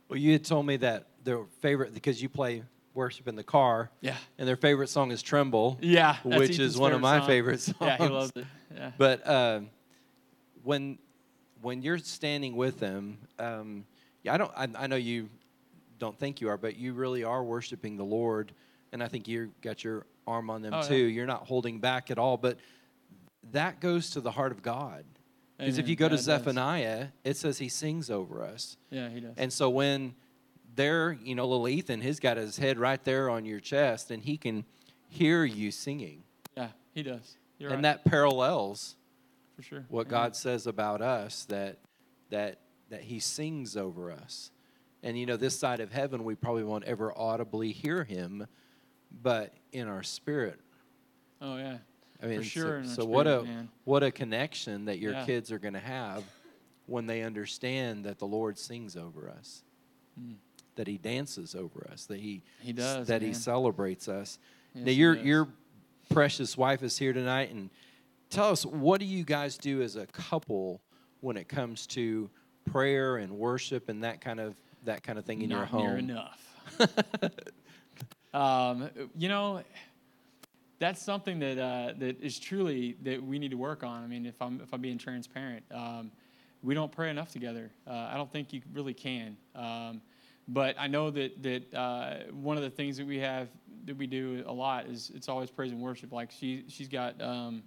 [0.08, 3.90] Well, you had told me that their favorite, because you play worship in the car.
[4.02, 4.18] Yeah.
[4.38, 5.78] And their favorite song is Tremble.
[5.82, 6.18] Yeah.
[6.24, 7.28] Which is one of my song.
[7.28, 7.78] favorite songs.
[7.82, 8.46] Yeah, he loves it.
[8.76, 8.92] Yeah.
[8.98, 9.62] But uh,
[10.64, 10.98] when
[11.62, 13.86] when you're standing with them, um,
[14.24, 14.52] yeah, I don't.
[14.56, 15.30] I, I know you
[16.00, 18.52] don't think you are, but you really are worshiping the Lord,
[18.92, 20.96] and I think you got your arm on them Oh, too.
[20.96, 21.08] yeah.
[21.08, 22.58] You're not holding back at all, but
[23.52, 25.04] that goes to the heart of God.
[25.58, 26.26] Because if you go Yeah, to does.
[26.26, 28.78] Zephaniah, it says he sings over us.
[28.90, 29.34] Yeah, he does.
[29.38, 30.16] And so when
[30.76, 34.24] they're, you know, little Ethan, he's got his head right there on your chest, and
[34.24, 34.64] he can
[35.10, 36.24] hear you singing.
[36.56, 37.38] yeah, he does.
[37.60, 38.04] You're and right.
[38.04, 38.96] that parallels
[39.56, 39.86] for sure.
[39.90, 40.12] what Yeah.
[40.12, 41.78] God says about us that
[42.30, 44.52] that that He sings over us.
[45.04, 48.48] And you know, this side of heaven, we probably won't ever audibly hear Him,
[49.22, 50.60] but in our spirit.
[51.42, 51.78] Oh yeah.
[52.24, 53.70] I mean, sure so, so what a man.
[53.84, 55.26] what a connection that your Yeah.
[55.26, 56.24] kids are going to have
[56.88, 59.64] when they understand that the Lord sings over us,
[60.20, 60.36] Mm.
[60.76, 64.40] That He dances over us, that He He does, that He celebrates us.
[64.74, 65.48] Yes, now your your
[66.10, 67.70] precious wife is here tonight, and
[68.30, 70.82] tell us what do you guys do as a couple
[71.22, 72.30] when it comes to
[72.72, 75.88] prayer and worship and that kind of that kind of thing in Not your home.
[75.88, 77.32] near enough.
[78.34, 79.62] um, you know,
[80.80, 84.04] that's something that uh, that is truly that we need to work on.
[84.04, 86.12] I mean, if I'm if I'm being transparent, um,
[86.64, 87.72] we don't pray enough together.
[87.88, 89.38] Uh, I don't think you really can.
[89.56, 90.02] Um,
[90.48, 93.50] but I know that that uh, one of the things that we have
[93.86, 96.12] that we do a lot is it's always praise and worship.
[96.12, 97.64] Like she she's got um,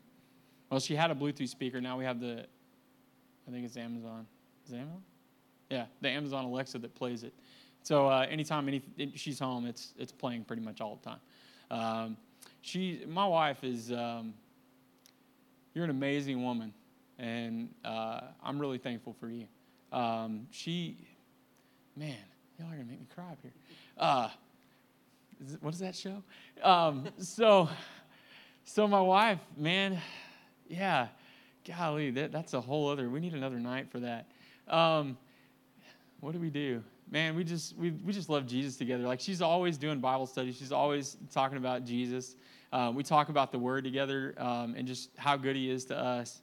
[0.70, 1.80] well she had a Bluetooth speaker.
[1.80, 2.46] Now we have the
[3.46, 4.26] I think it's Amazon.
[4.66, 5.02] Is it Amazon?
[5.70, 7.34] Yeah, the Amazon Alexa that plays it.
[7.82, 8.82] So uh, anytime any,
[9.14, 11.20] she's home, it's it's playing pretty much all the time.
[11.70, 12.16] Um,
[12.60, 14.32] she, my wife is, um,
[15.74, 16.72] you're an amazing woman,
[17.18, 19.46] and uh, I'm really thankful for you.
[19.92, 20.96] Um, she,
[21.94, 22.16] man,
[22.58, 23.52] y'all are gonna make me cry up here.
[23.98, 24.28] Uh,
[25.44, 26.22] is it, what is that show?
[26.62, 27.68] Um, so,
[28.64, 29.98] so my wife, man,
[30.68, 31.08] yeah,
[31.66, 33.08] golly, that, that's a whole other.
[33.08, 34.26] We need another night for that.
[34.68, 35.18] Um,
[36.20, 36.82] what do we do?
[37.10, 39.04] Man, we just we, we just love Jesus together.
[39.04, 40.52] Like she's always doing Bible study.
[40.52, 42.36] She's always talking about Jesus.
[42.72, 45.96] Uh, we talk about the Word together um, and just how good He is to
[45.96, 46.40] us.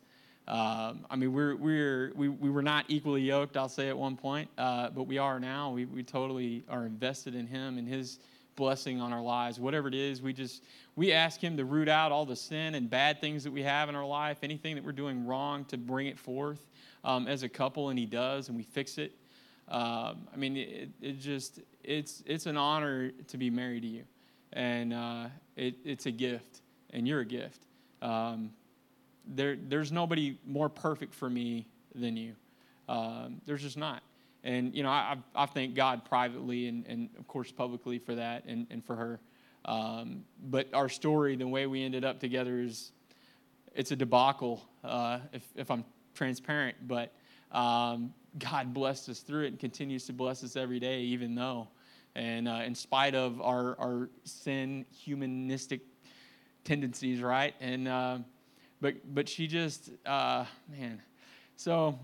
[0.51, 3.55] Um, I mean, we're we're we, we were not equally yoked.
[3.55, 5.71] I'll say at one point, uh, but we are now.
[5.71, 8.19] We we totally are invested in Him and His
[8.57, 9.61] blessing on our lives.
[9.61, 10.61] Whatever it is, we just
[10.97, 13.87] we ask Him to root out all the sin and bad things that we have
[13.87, 16.67] in our life, anything that we're doing wrong, to bring it forth
[17.05, 19.13] um, as a couple, and He does, and we fix it.
[19.69, 24.03] Um, I mean, it, it just it's it's an honor to be married to you,
[24.51, 26.59] and uh, it, it's a gift,
[26.89, 27.61] and you're a gift.
[28.01, 28.51] Um,
[29.27, 32.35] there there's nobody more perfect for me than you.
[32.89, 34.03] Um, there's just not,
[34.43, 38.45] and you know, I, I thank God privately and, and of course publicly for that
[38.45, 39.19] and, and for her.
[39.65, 42.91] Um, but our story, the way we ended up together, is
[43.75, 44.67] it's a debacle.
[44.83, 47.13] Uh, if if I'm transparent, but
[47.51, 51.67] um, God blessed us through it and continues to bless us every day, even though,
[52.15, 55.81] and uh, in spite of our our sin, humanistic
[56.63, 57.53] tendencies, right?
[57.59, 58.19] And uh,
[58.81, 61.01] but but she just uh, man,
[61.55, 61.97] so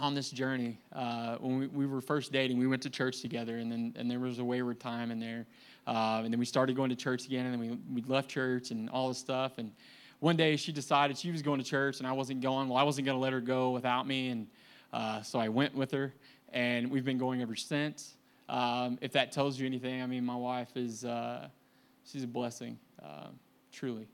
[0.00, 3.58] on this journey, uh, when we, we, were first dating, we went to church together,
[3.58, 5.46] and then and there was a wayward time in there,
[5.86, 8.70] uh, and then we started going to church again, and then we, we left church
[8.70, 9.58] and all this stuff.
[9.58, 9.72] And
[10.20, 12.68] one day she decided she was going to church, and I wasn't going.
[12.68, 14.46] Well, I wasn't going to let her go without me, and
[14.92, 16.12] uh, so I went with her,
[16.52, 18.16] and we've been going ever since.
[18.48, 21.48] Um, if that tells you anything, I mean, my wife is uh,
[22.04, 23.28] she's a blessing, uh,
[23.72, 24.08] truly.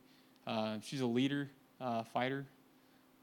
[0.47, 2.47] Uh, she's a leader, uh, fighter,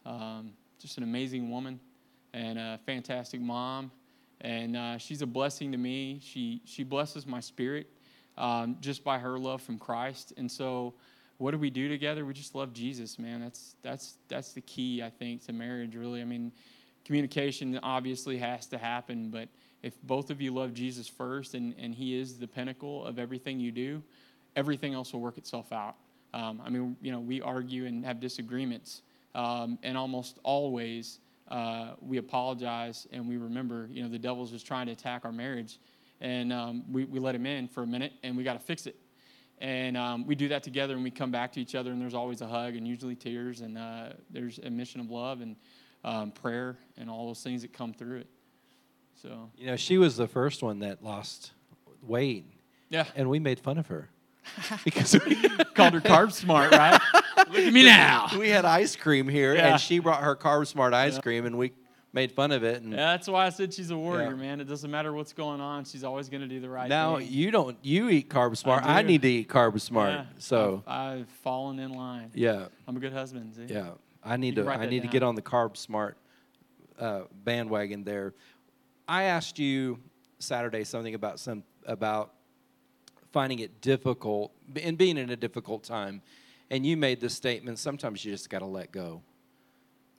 [0.05, 1.79] um, just an amazing woman
[2.33, 3.91] and a fantastic mom.
[4.41, 6.19] And uh, she's a blessing to me.
[6.23, 7.87] She, she blesses my spirit
[8.37, 10.33] um, just by her love from Christ.
[10.37, 10.93] And so,
[11.37, 12.25] what do we do together?
[12.25, 13.41] We just love Jesus, man.
[13.41, 16.21] That's, that's, that's the key, I think, to marriage, really.
[16.21, 16.51] I mean,
[17.03, 19.49] communication obviously has to happen, but
[19.81, 23.59] if both of you love Jesus first and, and He is the pinnacle of everything
[23.59, 24.03] you do,
[24.55, 25.95] everything else will work itself out.
[26.33, 29.01] Um, I mean, you know, we argue and have disagreements,
[29.35, 31.19] um, and almost always
[31.51, 35.33] uh, we apologize and we remember, you know, the devil's just trying to attack our
[35.33, 35.79] marriage.
[36.21, 38.87] And um, we, we let him in for a minute and we got to fix
[38.87, 38.95] it.
[39.59, 42.13] And um, we do that together and we come back to each other and there's
[42.13, 45.55] always a hug and usually tears and uh, there's a mission of love and
[46.03, 48.27] um, prayer and all those things that come through it.
[49.21, 51.51] So, you know, she was the first one that lost
[52.01, 52.45] weight.
[52.89, 53.05] Yeah.
[53.15, 54.09] And we made fun of her
[54.83, 55.35] because we
[55.75, 56.99] called her carb smart, right?
[57.37, 58.29] Look at me now.
[58.37, 59.71] We had ice cream here, Yeah.
[59.73, 61.21] and she brought her carb smart ice Yeah.
[61.21, 61.71] cream, and we
[62.13, 62.81] made fun of it.
[62.81, 64.35] And Yeah, that's why I said she's a warrior, Yeah.
[64.35, 64.59] man.
[64.61, 67.25] It doesn't matter what's going on; she's always going to do the right now thing.
[67.25, 67.77] Now you don't.
[67.81, 68.83] You eat carb smart.
[68.83, 69.07] I, do.
[69.07, 70.25] need to eat carb smart.
[70.39, 72.31] So I've, I've fallen in line.
[72.33, 73.55] yeah, I'm a good husband.
[73.55, 73.73] See?
[73.73, 73.91] yeah.
[74.23, 74.69] I need You to.
[74.69, 76.17] I need to get on the carb smart
[76.99, 78.33] uh, bandwagon there.
[79.07, 79.99] I asked you
[80.39, 82.33] Saturday something about some about
[83.31, 86.21] finding it difficult and being in a difficult time,
[86.69, 87.79] and you made the statement.
[87.79, 89.21] Sometimes you just got to let go.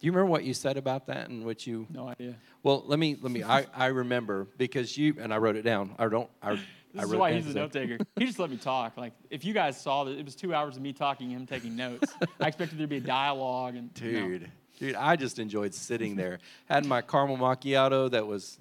[0.01, 1.87] Do you remember what you said about that and what you?
[1.91, 2.35] No idea.
[2.63, 3.45] Well, let me let me.
[3.45, 5.95] I, I remember because you and I wrote it down.
[5.99, 6.29] I don't.
[6.43, 6.59] I, I
[6.95, 7.99] This is why he's a note taker.
[8.17, 8.99] He just let me talk.
[8.99, 11.75] Like if you guys saw that, it was two hours of me talking, him taking
[11.75, 12.13] notes.
[12.39, 14.11] I expected there to be a dialogue and no.
[14.11, 16.39] Dude, dude, I just enjoyed sitting there.
[16.67, 18.59] Had my caramel macchiato that was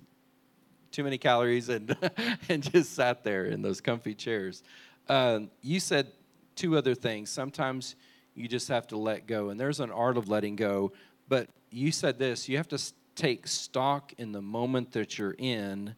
[0.91, 1.95] too many calories, and
[2.49, 4.63] and just sat there in those comfy chairs.
[5.10, 6.08] Um, you said
[6.56, 7.30] two other things.
[7.30, 7.95] Sometimes
[8.36, 10.91] you just have to let go, and there's an art of letting go.
[11.27, 12.82] But you said this: you have to
[13.15, 15.95] take stock in the moment that you're in,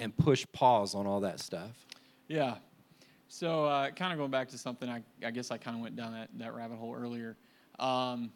[0.00, 1.86] and push pause on all that stuff.
[2.28, 2.56] Yeah.
[3.28, 5.96] So uh, kind of going back to something, I, I guess I kind of went
[5.96, 7.36] down that, that rabbit hole earlier.
[7.78, 8.32] Um,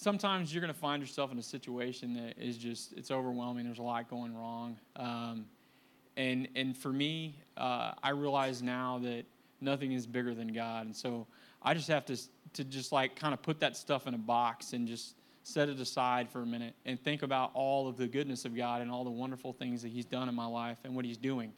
[0.00, 3.66] sometimes you're going to find yourself in a situation that is just it's overwhelming.
[3.66, 5.44] There's a lot going wrong, um,
[6.16, 9.24] and and for me, uh, I realize now that
[9.60, 11.26] nothing is bigger than God, and so
[11.62, 12.16] I just have to
[12.54, 15.78] to just like kind of put that stuff in a box and just set it
[15.80, 19.04] aside for a minute and think about all of the goodness of God and all
[19.04, 21.52] the wonderful things that He's done in my life and what He's doing.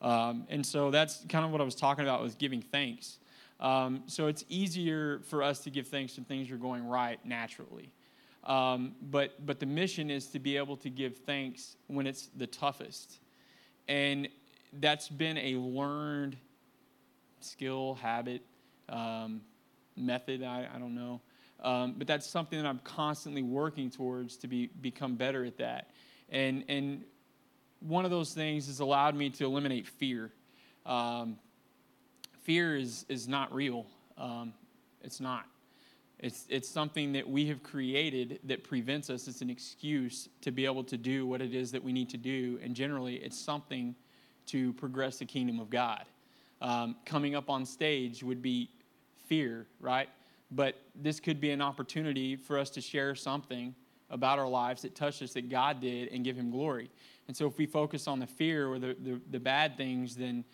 [0.00, 3.18] Um, and so that's kind of what I was talking about was giving thanks.
[3.60, 7.92] Um, so it's easier for us to give thanks when things are going right naturally.
[8.44, 12.46] Um, but but the mission is to be able to give thanks when it's the
[12.46, 13.18] toughest,
[13.88, 14.28] and
[14.80, 16.36] that's been a learned
[17.40, 18.42] skill, habit,
[18.88, 19.40] um,
[19.96, 20.42] method.
[20.42, 21.20] I, I don't know,
[21.62, 25.90] um, but that's something that I'm constantly working towards to be become better at that.
[26.30, 27.04] And and
[27.80, 30.30] one of those things has allowed me to eliminate fear.
[30.86, 31.38] Um,
[32.48, 33.84] fear is is not real.
[34.16, 34.54] Um,
[35.02, 35.44] it's not.
[36.18, 39.28] It's it's something that we have created that prevents us.
[39.28, 42.16] It's an excuse to be able to do what it is that we need to
[42.16, 43.94] do, and generally, it's something
[44.46, 46.06] to progress the kingdom of God.
[46.62, 48.70] Um, coming up on stage would be
[49.26, 50.08] fear, right?
[50.50, 53.74] But this could be an opportunity for us to share something
[54.08, 56.88] about our lives that touched us that God did and give Him glory.
[57.26, 60.44] And so, if we focus on the fear or the, the, the bad things, then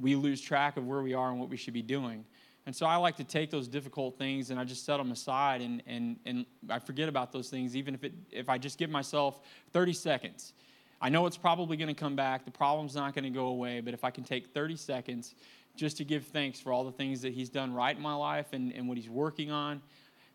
[0.00, 2.24] we lose track of where we are and what we should be doing.
[2.66, 5.60] And so I like to take those difficult things and I just set them aside
[5.60, 8.90] and, and, and I forget about those things, even if, it, if I just give
[8.90, 9.40] myself
[9.72, 10.52] 30 seconds.
[11.00, 12.44] I know it's probably going to come back.
[12.44, 13.80] The problem's not going to go away.
[13.80, 15.34] But if I can take 30 seconds
[15.74, 18.52] just to give thanks for all the things that He's done right in my life
[18.52, 19.80] and, and what He's working on,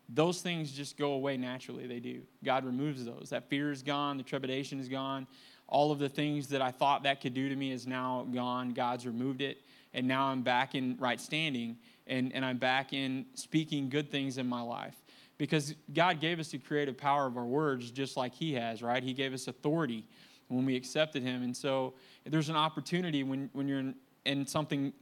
[0.08, 1.86] those things just go away naturally.
[1.86, 2.22] They do.
[2.44, 3.30] God removes those.
[3.30, 5.26] That fear is gone, the trepidation is gone.
[5.68, 8.70] All of the things that I thought that could do to me is now gone.
[8.70, 9.58] God's removed it.
[9.94, 14.38] And now I'm back in right standing and, and I'm back in speaking good things
[14.38, 14.94] in my life.
[15.38, 19.02] Because God gave us the creative power of our words just like He has, right?
[19.02, 20.04] He gave us authority
[20.48, 21.42] when we accepted Him.
[21.42, 21.94] And so
[22.24, 23.94] there's an opportunity when, when you're in,
[24.24, 24.92] in something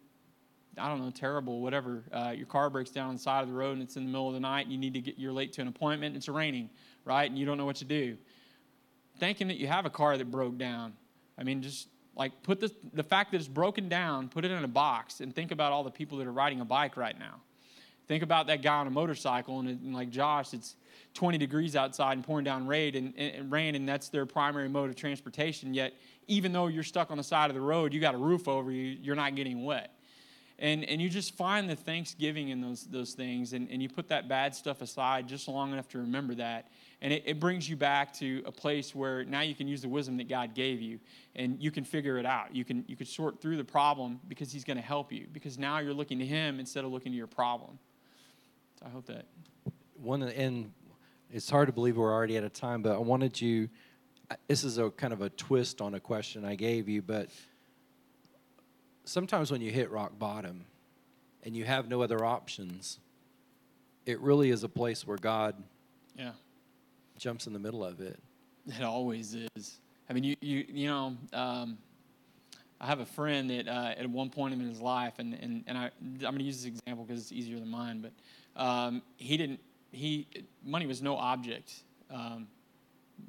[0.78, 2.02] I don't know, terrible, whatever.
[2.12, 4.10] Uh, your car breaks down on the side of the road and it's in the
[4.10, 6.28] middle of the night and you need to get, you're late to an appointment, it's
[6.28, 6.70] raining,
[7.04, 7.30] right?
[7.30, 8.16] And you don't know what to do.
[9.18, 10.94] Thinking that you have a car that broke down.
[11.38, 14.64] I mean, just like put the, the fact that it's broken down, put it in
[14.64, 17.40] a box and think about all the people that are riding a bike right now.
[18.06, 20.76] Think about that guy on a motorcycle and, and like Josh, it's
[21.14, 24.90] 20 degrees outside and pouring down rain and, and rain and that's their primary mode
[24.90, 25.72] of transportation.
[25.72, 25.94] Yet,
[26.26, 28.70] even though you're stuck on the side of the road, you got a roof over
[28.70, 29.94] you, you're not getting wet
[30.58, 34.08] and, and you just find the thanksgiving in those, those things and, and you put
[34.08, 36.68] that bad stuff aside just long enough to remember that.
[37.00, 39.88] And it, it brings you back to a place where now you can use the
[39.88, 41.00] wisdom that god gave you
[41.34, 42.54] and you can figure it out.
[42.54, 45.58] You can you can sort through the problem because he's going to help you because
[45.58, 47.78] now you're looking to him instead of looking to your problem.
[48.78, 49.26] So i hope that
[49.96, 50.72] one and
[51.30, 53.68] it's hard to believe we're already at a time but i wanted you
[54.30, 57.30] uh, this is a kind of a twist on a question i gave you but
[59.04, 60.64] sometimes when you hit rock bottom
[61.42, 62.98] and you have no other options,
[64.06, 65.54] it really is a place where God
[66.18, 66.32] yeah.
[67.18, 68.18] jumps in the middle of it.
[68.66, 69.80] It always is.
[70.08, 71.78] I mean, you, you, you know, um,
[72.80, 75.78] I have a friend that uh, at one point in his life, and, and, and
[75.78, 79.36] I, I'm going to use this example because it's easier than mine, but um, he
[79.36, 79.60] didn't,
[79.92, 80.26] he,
[80.64, 81.72] money was no object.
[82.10, 82.48] Um,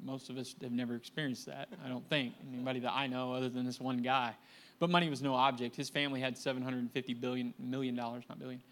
[0.02, 2.34] most of us have never experienced that, I don't think.
[2.52, 4.34] Anybody that I know other than this one guy.
[4.78, 5.76] But money was no object.
[5.76, 8.62] His family had 750 billion million dollars, not billion.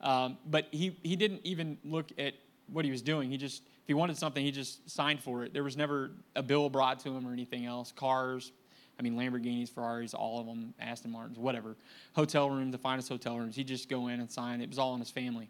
[0.00, 2.34] Um, but he he didn't even look at
[2.70, 3.30] what he was doing.
[3.30, 5.52] He just if he wanted something, he just signed for it.
[5.52, 7.92] There was never a bill brought to him or anything else.
[7.92, 8.52] Cars,
[8.98, 11.76] I mean Lamborghinis, Ferraris, all of them, Aston Martins, whatever.
[12.14, 13.56] Hotel rooms, the finest hotel rooms.
[13.56, 14.60] He'd just go in and sign.
[14.60, 15.48] It was all in his family.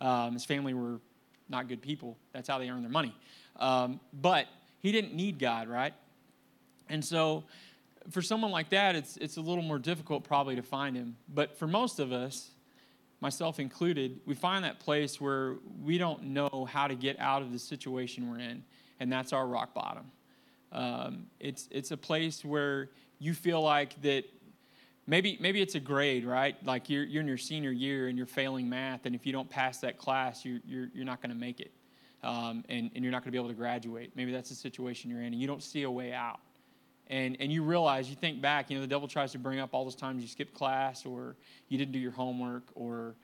[0.00, 1.00] Um, his family were
[1.48, 2.16] not good people.
[2.32, 3.14] That's how they earned their money.
[3.56, 4.46] Um, but
[4.80, 5.94] he didn't need God, right?
[6.88, 7.44] And so
[8.10, 11.16] for someone like that, it's, it's a little more difficult probably to find him.
[11.28, 12.50] But for most of us,
[13.20, 17.52] myself included, we find that place where we don't know how to get out of
[17.52, 18.64] the situation we're in,
[18.98, 20.10] and that's our rock bottom.
[20.72, 24.24] Um, it's, it's a place where you feel like that
[25.06, 26.56] maybe, maybe it's a grade, right?
[26.66, 29.48] Like you're, you're in your senior year and you're failing math, and if you don't
[29.48, 31.72] pass that class, you're, you're, you're not going to make it.
[32.24, 34.12] Um, and, and you're not going to be able to graduate.
[34.14, 36.40] Maybe that's the situation you're in, and you don't see a way out
[37.08, 39.70] and, and you realize, you think back, you know, the devil tries to bring up
[39.72, 41.36] all those times you skipped class or
[41.68, 43.14] you didn't do your homework or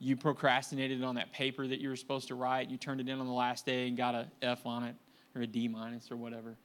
[0.00, 2.68] you procrastinated on that paper that you were supposed to write.
[2.70, 4.94] You turned it in on the last day and got a F on it
[5.34, 6.56] or a D minus or whatever.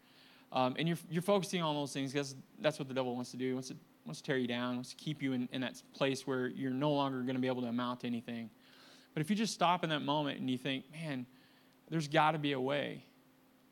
[0.52, 3.38] Um, and you're, you're focusing on those things because that's what the devil wants to
[3.38, 3.48] do.
[3.48, 5.82] He wants to, wants to tear you down, wants to keep you in, in that
[5.94, 8.50] place where you're no longer going to be able to amount to anything.
[9.14, 11.26] But if you just stop in that moment and you think, man,
[11.90, 13.04] there's got to be a way,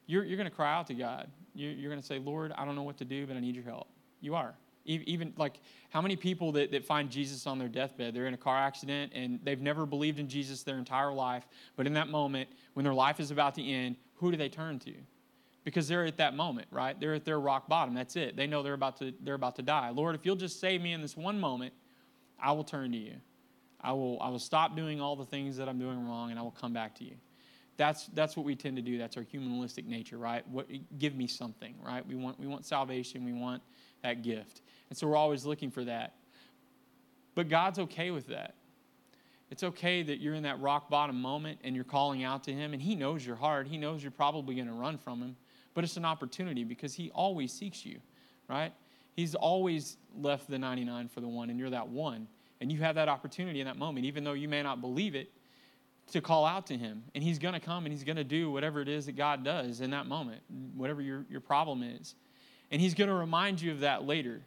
[0.07, 2.75] you're, you're going to cry out to God you're going to say, Lord, I don't
[2.75, 3.87] know what to do, but I need your help.
[4.19, 4.53] You are.
[4.85, 8.37] Even like how many people that, that find Jesus on their deathbed, they're in a
[8.37, 12.49] car accident and they've never believed in Jesus their entire life, but in that moment,
[12.73, 14.93] when their life is about to end, who do they turn to?
[15.63, 16.99] Because they're at that moment, right?
[16.99, 17.93] They're at their rock bottom.
[17.93, 18.35] That's it.
[18.35, 19.91] They know they're about to they're about to die.
[19.91, 21.73] Lord, if you'll just save me in this one moment,
[22.39, 23.17] I will turn to you.
[23.79, 26.41] I will I will stop doing all the things that I'm doing wrong and I
[26.41, 27.15] will come back to you
[27.81, 28.99] that's that's what we tend to do.
[28.99, 30.47] That's our humanistic nature right?
[30.47, 30.67] What
[30.99, 32.05] give me something right?
[32.05, 33.25] We want we want salvation.
[33.25, 33.63] We want
[34.03, 34.61] that gift.
[34.89, 36.13] And so we're always looking for that.
[37.33, 38.53] But god's okay with that.
[39.49, 42.73] It's okay that you're in that rock bottom moment and you're calling out to him
[42.73, 43.67] and he knows your heart.
[43.67, 45.35] He knows you're probably going to run from him
[45.73, 47.99] but it's an opportunity because he always seeks you
[48.47, 48.73] right?
[49.15, 52.27] He's always left the 99 for the one and you're that one.
[52.59, 55.31] And you have that opportunity in that moment even though you may not believe it
[56.11, 57.03] to call out to him.
[57.15, 59.43] And he's going to come and he's going to do whatever it is that God
[59.43, 60.41] does in that moment,
[60.75, 62.15] whatever your, your problem is.
[62.69, 64.41] And he's going to remind you of that later.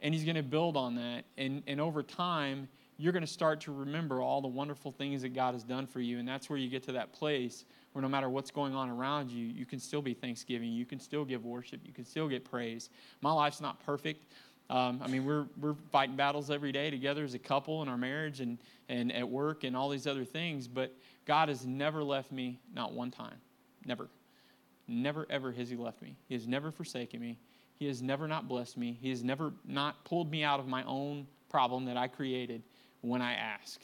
[0.00, 1.24] And he's going to build on that.
[1.36, 5.34] And, and over time, you're going to start to remember all the wonderful things that
[5.34, 6.18] God has done for you.
[6.18, 9.30] And that's where you get to that place where no matter what's going on around
[9.30, 10.70] you, you can still be thanksgiving.
[10.72, 11.80] You can still give worship.
[11.84, 12.90] You can still get praise.
[13.20, 14.32] My life's not perfect.
[14.72, 17.98] Um, I mean, we're, we're fighting battles every day together as a couple in our
[17.98, 18.56] marriage and,
[18.88, 20.96] and at work and all these other things, but
[21.26, 23.36] God has never left me, not one time.
[23.84, 24.08] Never.
[24.88, 26.16] Never, ever has He left me.
[26.26, 27.38] He has never forsaken me.
[27.78, 28.96] He has never not blessed me.
[28.98, 32.62] He has never not pulled me out of my own problem that I created
[33.02, 33.78] when I ask.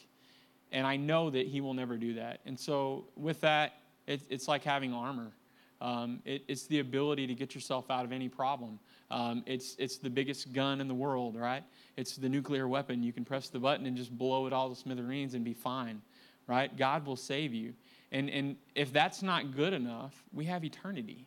[0.73, 2.41] and I know that He will never do that.
[2.47, 3.75] And so, with that,
[4.07, 5.33] it, it's like having armor.
[5.81, 8.79] Um, it, it's the ability to get yourself out of any problem.
[9.11, 11.65] Um, it's, it's the biggest gun in the world, right?
[11.97, 13.03] It's the nuclear weapon.
[13.03, 16.03] You can press the button and just blow it all to smithereens and be fine,
[16.47, 16.75] right?
[16.77, 17.73] God will save you.
[18.13, 21.27] And, and if that's not good enough, we have eternity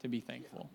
[0.00, 0.70] to be thankful.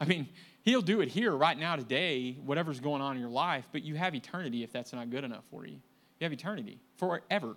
[0.00, 0.28] I mean,
[0.62, 3.94] He'll do it here, right now, today, whatever's going on in your life, but you
[3.94, 5.74] have eternity if that's not good enough for you.
[6.18, 7.54] You have eternity forever,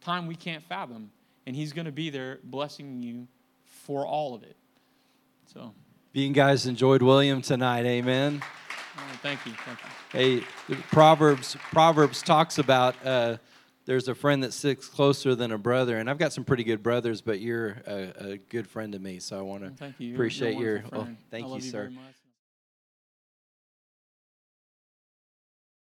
[0.00, 1.10] time we can't fathom.
[1.46, 3.28] And He's going to be there blessing you
[3.64, 4.56] for all of it.
[5.46, 5.72] So,
[6.12, 8.42] You guys enjoyed William tonight, amen.
[8.42, 9.52] uh, thank you.
[9.64, 9.78] Thank
[10.12, 10.44] you.
[10.66, 13.36] Hey, Proverbs Proverbs talks about uh,
[13.84, 16.82] there's a friend that sits closer than a brother, and I've got some pretty good
[16.82, 20.14] brothers, but you're a, a good friend to me, so I want to thank you.
[20.14, 20.82] Appreciate your.
[20.92, 21.78] Oh, thank you, love sir.
[21.82, 22.14] very much.